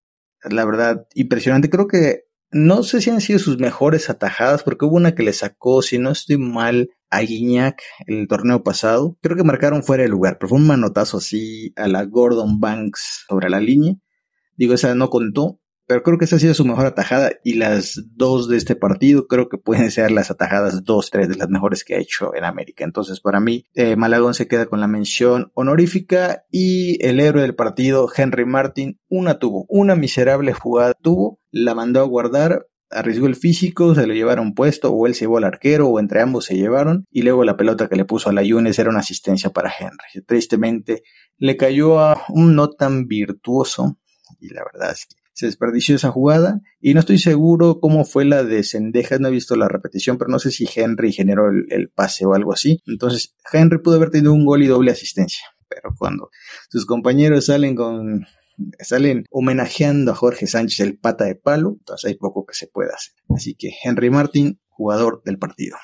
La 0.49 0.65
verdad, 0.65 1.07
impresionante. 1.15 1.69
Creo 1.69 1.87
que 1.87 2.28
no 2.51 2.83
sé 2.83 3.01
si 3.01 3.11
han 3.11 3.21
sido 3.21 3.39
sus 3.39 3.59
mejores 3.59 4.11
atajadas, 4.11 4.63
porque 4.63 4.85
hubo 4.85 4.97
una 4.97 5.15
que 5.15 5.23
le 5.23 5.33
sacó, 5.33 5.83
si 5.83 5.99
no 5.99 6.11
estoy 6.11 6.39
mal, 6.39 6.91
a 7.11 7.21
Guiñac 7.21 7.83
el 8.07 8.29
torneo 8.29 8.63
pasado. 8.63 9.17
Creo 9.23 9.37
que 9.37 9.45
marcaron 9.45 9.83
fuera 9.83 10.03
de 10.03 10.09
lugar, 10.09 10.39
pero 10.39 10.51
fue 10.51 10.59
un 10.59 10.67
manotazo 10.67 11.19
así 11.19 11.73
a 11.77 11.89
la 11.89 12.05
Gordon 12.05 12.61
Banks 12.61 13.25
sobre 13.29 13.51
la 13.51 13.61
línea. 13.61 13.95
Digo, 14.57 14.75
esa 14.75 14.95
no 14.95 15.09
contó, 15.11 15.61
pero 15.89 16.03
creo 16.03 16.19
que 16.19 16.27
esa 16.27 16.37
ha 16.37 16.39
sido 16.39 16.53
su 16.53 16.67
mejor 16.67 16.85
atajada 16.85 17.33
y 17.43 17.55
las 17.55 18.05
dos 18.15 18.47
de 18.47 18.59
este 18.59 18.77
partido 18.77 19.27
creo 19.27 19.49
que 19.49 19.57
pueden 19.57 19.91
ser 19.91 20.11
las 20.11 20.31
atajadas 20.31 20.85
dos, 20.85 21.11
tres 21.11 21.31
de 21.31 21.37
las 21.37 21.49
mejores 21.49 21.83
que 21.83 21.95
ha 21.95 21.99
hecho 21.99 22.35
en 22.35 22.45
América. 22.45 22.85
Entonces 22.85 23.21
para 23.21 23.41
mí 23.41 23.65
eh, 23.75 23.97
Malagón 23.97 24.35
se 24.35 24.47
queda 24.47 24.67
con 24.67 24.81
la 24.81 24.87
mención 24.87 25.51
honorífica 25.55 26.45
y 26.51 27.03
el 27.05 27.21
héroe 27.21 27.41
del 27.41 27.55
partido, 27.55 28.07
Henry 28.15 28.45
Martin, 28.45 29.01
una 29.09 29.39
tuvo, 29.39 29.65
una 29.71 29.97
miserable 29.97 30.53
jugada 30.53 30.93
tuvo, 30.93 31.41
la 31.51 31.75
mandó 31.75 32.01
a 32.01 32.05
guardar, 32.05 32.67
arriesgó 32.91 33.27
el 33.27 33.37
físico, 33.37 33.95
se 33.95 34.07
lo 34.07 34.13
llevaron 34.13 34.55
puesto, 34.55 34.93
o 34.93 35.07
él 35.07 35.15
se 35.15 35.21
llevó 35.21 35.39
al 35.39 35.45
arquero, 35.45 35.89
o 35.89 36.01
entre 36.01 36.21
ambos 36.21 36.47
se 36.47 36.57
llevaron, 36.57 37.07
y 37.11 37.23
luego 37.23 37.45
la 37.45 37.57
pelota 37.57 37.89
que 37.89 37.97
le 37.97 38.05
puso 38.05 38.31
a 38.31 38.33
la 38.33 38.43
Yunes 38.43 38.79
era 38.79 38.91
una 38.91 39.01
asistencia 39.01 39.51
para 39.51 39.73
Henry. 39.79 40.25
Tristemente, 40.27 41.03
le 41.37 41.57
cayó 41.57 42.01
a 42.01 42.23
un 42.29 42.55
no 42.55 42.71
tan 42.71 43.07
virtuoso, 43.07 43.99
y 44.41 44.53
la 44.53 44.63
verdad 44.65 44.93
es 44.93 45.07
que 45.07 45.18
se 45.39 45.47
desperdició 45.47 45.95
esa 45.95 46.11
jugada 46.11 46.63
y 46.81 46.95
no 46.95 47.01
estoy 47.01 47.19
seguro 47.19 47.79
cómo 47.79 48.05
fue 48.05 48.25
la 48.25 48.43
de 48.43 48.65
Sendejas, 48.65 49.21
no 49.21 49.29
he 49.29 49.31
visto 49.31 49.55
la 49.55 49.69
repetición, 49.69 50.19
pero 50.19 50.33
no 50.33 50.41
sé 50.41 50.51
si 50.51 50.69
Henry 50.75 51.13
generó 51.13 51.49
el, 51.49 51.91
pase 51.95 52.27
o 52.27 52.35
algo 52.35 52.53
así. 52.53 52.83
Entonces, 52.87 53.37
Henry 53.53 53.79
pudo 53.79 53.95
haber 53.95 54.11
tenido 54.11 54.33
un 54.33 54.45
gol 54.45 54.65
y 54.65 54.67
doble 54.67 54.91
asistencia, 54.91 55.45
pero 55.69 55.95
cuando 55.97 56.31
sus 56.69 56.87
compañeros 56.87 57.47
salen 57.47 57.77
con 57.77 58.27
salen 58.81 59.27
homenajeando 59.31 60.11
a 60.11 60.17
Jorge 60.17 60.49
Sánchez 60.49 60.81
el 60.81 60.99
pata 60.99 61.27
de 61.27 61.37
palo, 61.37 61.77
entonces 61.79 62.11
hay 62.11 62.17
poco 62.17 62.45
que 62.45 62.55
se 62.55 62.67
pueda 62.67 62.95
hacer. 62.97 63.15
Así 63.33 63.55
que 63.55 63.71
Henry 63.85 64.11
Martin, 64.11 64.59
jugador 64.67 65.23
del 65.25 65.39
partido. 65.39 65.77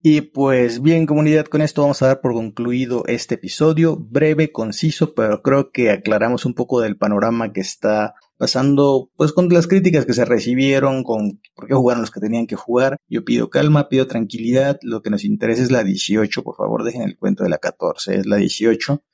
Y 0.00 0.22
pues 0.22 0.80
bien, 0.80 1.04
comunidad, 1.04 1.44
con 1.44 1.60
esto 1.60 1.82
vamos 1.82 2.00
a 2.00 2.06
dar 2.06 2.22
por 2.22 2.32
concluido 2.32 3.04
este 3.06 3.34
episodio, 3.34 3.98
breve, 3.98 4.50
conciso, 4.50 5.12
pero 5.12 5.42
creo 5.42 5.70
que 5.70 5.90
aclaramos 5.90 6.46
un 6.46 6.54
poco 6.54 6.80
del 6.80 6.96
panorama 6.96 7.52
que 7.52 7.60
está 7.60 8.14
pasando 8.40 9.10
pues 9.16 9.34
con 9.34 9.50
las 9.50 9.66
críticas 9.66 10.06
que 10.06 10.14
se 10.14 10.24
recibieron, 10.24 11.04
con 11.04 11.42
por 11.54 11.68
qué 11.68 11.74
jugaron 11.74 12.00
los 12.00 12.10
que 12.10 12.20
tenían 12.20 12.46
que 12.46 12.56
jugar. 12.56 12.96
Yo 13.06 13.22
pido 13.22 13.50
calma, 13.50 13.90
pido 13.90 14.06
tranquilidad, 14.06 14.78
lo 14.80 15.02
que 15.02 15.10
nos 15.10 15.26
interesa 15.26 15.62
es 15.62 15.70
la 15.70 15.84
18, 15.84 16.42
por 16.42 16.56
favor 16.56 16.82
dejen 16.82 17.02
el 17.02 17.18
cuento 17.18 17.44
de 17.44 17.50
la 17.50 17.58
14, 17.58 18.16
es 18.16 18.24
la 18.24 18.36
18. 18.36 19.04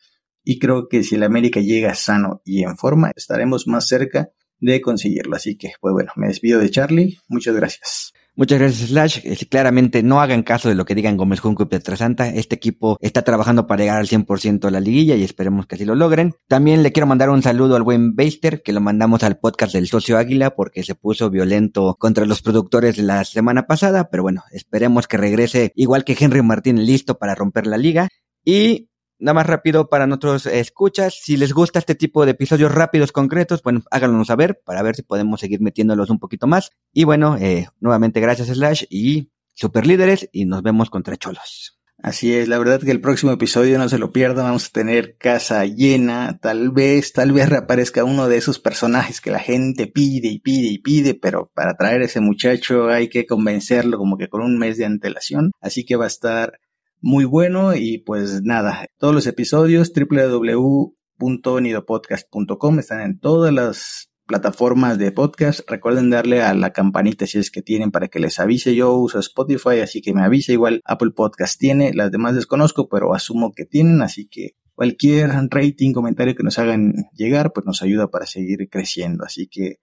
Y 0.44 0.60
creo 0.60 0.86
que 0.88 1.02
si 1.02 1.16
el 1.16 1.24
América 1.24 1.58
llega 1.58 1.92
sano 1.96 2.40
y 2.44 2.62
en 2.62 2.76
forma, 2.76 3.10
estaremos 3.16 3.66
más 3.66 3.88
cerca 3.88 4.30
de 4.60 4.80
conseguirlo. 4.80 5.34
Así 5.34 5.58
que, 5.58 5.72
pues 5.80 5.92
bueno, 5.92 6.12
me 6.14 6.28
despido 6.28 6.60
de 6.60 6.70
Charlie. 6.70 7.18
Muchas 7.26 7.56
gracias. 7.56 8.12
Muchas 8.38 8.58
gracias, 8.58 8.90
Slash. 8.90 9.46
Claramente 9.48 10.02
no 10.02 10.20
hagan 10.20 10.42
caso 10.42 10.68
de 10.68 10.74
lo 10.74 10.84
que 10.84 10.94
digan 10.94 11.16
Gómez 11.16 11.40
Junco 11.40 11.62
y 11.62 11.66
Pietrasanta. 11.66 12.28
Este 12.28 12.54
equipo 12.54 12.98
está 13.00 13.22
trabajando 13.22 13.66
para 13.66 13.82
llegar 13.82 13.96
al 13.96 14.08
100% 14.08 14.66
a 14.66 14.70
la 14.70 14.78
liguilla 14.78 15.14
y 15.16 15.22
esperemos 15.22 15.66
que 15.66 15.76
así 15.76 15.86
lo 15.86 15.94
logren. 15.94 16.34
También 16.46 16.82
le 16.82 16.92
quiero 16.92 17.06
mandar 17.06 17.30
un 17.30 17.42
saludo 17.42 17.76
al 17.76 17.82
buen 17.82 18.14
Beister, 18.14 18.60
que 18.62 18.74
lo 18.74 18.82
mandamos 18.82 19.22
al 19.22 19.38
podcast 19.38 19.72
del 19.72 19.88
Socio 19.88 20.18
Águila 20.18 20.54
porque 20.54 20.82
se 20.82 20.94
puso 20.94 21.30
violento 21.30 21.96
contra 21.98 22.26
los 22.26 22.42
productores 22.42 22.98
la 22.98 23.24
semana 23.24 23.66
pasada. 23.66 24.10
Pero 24.10 24.24
bueno, 24.24 24.42
esperemos 24.50 25.08
que 25.08 25.16
regrese 25.16 25.72
igual 25.74 26.04
que 26.04 26.14
Henry 26.20 26.42
Martín 26.42 26.84
listo 26.84 27.16
para 27.16 27.34
romper 27.34 27.66
la 27.66 27.78
liga. 27.78 28.10
Y 28.44 28.90
Nada 29.18 29.34
más 29.34 29.46
rápido 29.46 29.88
para 29.88 30.06
nuestros 30.06 30.46
escuchas. 30.46 31.18
Si 31.22 31.36
les 31.36 31.52
gusta 31.52 31.78
este 31.78 31.94
tipo 31.94 32.24
de 32.24 32.32
episodios 32.32 32.74
rápidos, 32.74 33.12
concretos, 33.12 33.62
bueno, 33.62 33.82
háganlo 33.90 34.24
saber 34.24 34.60
para 34.64 34.82
ver 34.82 34.94
si 34.94 35.02
podemos 35.02 35.40
seguir 35.40 35.60
metiéndolos 35.60 36.10
un 36.10 36.18
poquito 36.18 36.46
más. 36.46 36.72
Y 36.92 37.04
bueno, 37.04 37.36
eh, 37.38 37.68
nuevamente 37.80 38.20
gracias 38.20 38.48
Slash 38.48 38.84
y 38.90 39.30
super 39.54 39.86
líderes 39.86 40.28
y 40.32 40.44
nos 40.44 40.62
vemos 40.62 40.90
contra 40.90 41.16
Cholos. 41.16 41.76
Así 42.02 42.34
es, 42.34 42.46
la 42.46 42.58
verdad 42.58 42.80
que 42.82 42.90
el 42.90 43.00
próximo 43.00 43.32
episodio 43.32 43.78
no 43.78 43.88
se 43.88 43.98
lo 43.98 44.12
pierdan, 44.12 44.44
vamos 44.44 44.66
a 44.66 44.72
tener 44.72 45.16
casa 45.16 45.64
llena, 45.64 46.38
tal 46.40 46.70
vez, 46.70 47.14
tal 47.14 47.32
vez 47.32 47.48
reaparezca 47.48 48.04
uno 48.04 48.28
de 48.28 48.36
esos 48.36 48.58
personajes 48.58 49.22
que 49.22 49.30
la 49.30 49.38
gente 49.38 49.86
pide 49.86 50.28
y 50.28 50.38
pide 50.38 50.68
y 50.68 50.78
pide, 50.78 51.14
pero 51.14 51.50
para 51.54 51.74
traer 51.74 52.02
a 52.02 52.04
ese 52.04 52.20
muchacho 52.20 52.90
hay 52.90 53.08
que 53.08 53.26
convencerlo 53.26 53.96
como 53.96 54.18
que 54.18 54.28
con 54.28 54.42
un 54.42 54.58
mes 54.58 54.76
de 54.76 54.84
antelación, 54.84 55.52
así 55.62 55.86
que 55.86 55.96
va 55.96 56.04
a 56.04 56.08
estar 56.08 56.60
muy 57.06 57.24
bueno 57.24 57.74
y 57.76 57.98
pues 57.98 58.42
nada, 58.42 58.86
todos 58.98 59.14
los 59.14 59.28
episodios 59.28 59.92
www.nidopodcast.com 59.94 62.78
están 62.80 63.00
en 63.00 63.20
todas 63.20 63.54
las 63.54 64.10
plataformas 64.26 64.98
de 64.98 65.12
podcast. 65.12 65.60
Recuerden 65.70 66.10
darle 66.10 66.42
a 66.42 66.52
la 66.52 66.72
campanita 66.72 67.28
si 67.28 67.38
es 67.38 67.52
que 67.52 67.62
tienen 67.62 67.92
para 67.92 68.08
que 68.08 68.18
les 68.18 68.40
avise. 68.40 68.74
Yo 68.74 68.92
uso 68.94 69.20
Spotify, 69.20 69.78
así 69.84 70.02
que 70.02 70.14
me 70.14 70.24
avisa. 70.24 70.50
Igual 70.50 70.80
Apple 70.84 71.12
Podcast 71.14 71.60
tiene, 71.60 71.94
las 71.94 72.10
demás 72.10 72.34
desconozco, 72.34 72.88
pero 72.88 73.14
asumo 73.14 73.52
que 73.52 73.66
tienen, 73.66 74.02
así 74.02 74.26
que 74.26 74.56
cualquier 74.74 75.30
rating, 75.48 75.92
comentario 75.92 76.34
que 76.34 76.42
nos 76.42 76.58
hagan 76.58 76.92
llegar, 77.12 77.52
pues 77.52 77.66
nos 77.66 77.82
ayuda 77.82 78.08
para 78.08 78.26
seguir 78.26 78.68
creciendo. 78.68 79.24
Así 79.24 79.46
que 79.46 79.76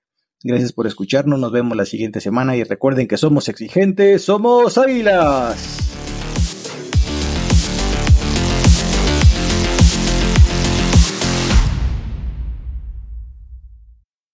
gracias 0.44 0.74
por 0.74 0.88
escucharnos, 0.88 1.40
nos 1.40 1.54
vemos 1.54 1.78
la 1.78 1.86
siguiente 1.86 2.20
semana 2.20 2.58
y 2.58 2.66
recuerden 2.66 3.08
que 3.08 3.16
somos 3.16 3.48
exigentes, 3.48 4.24
somos 4.24 4.78
águilas. 4.78 5.92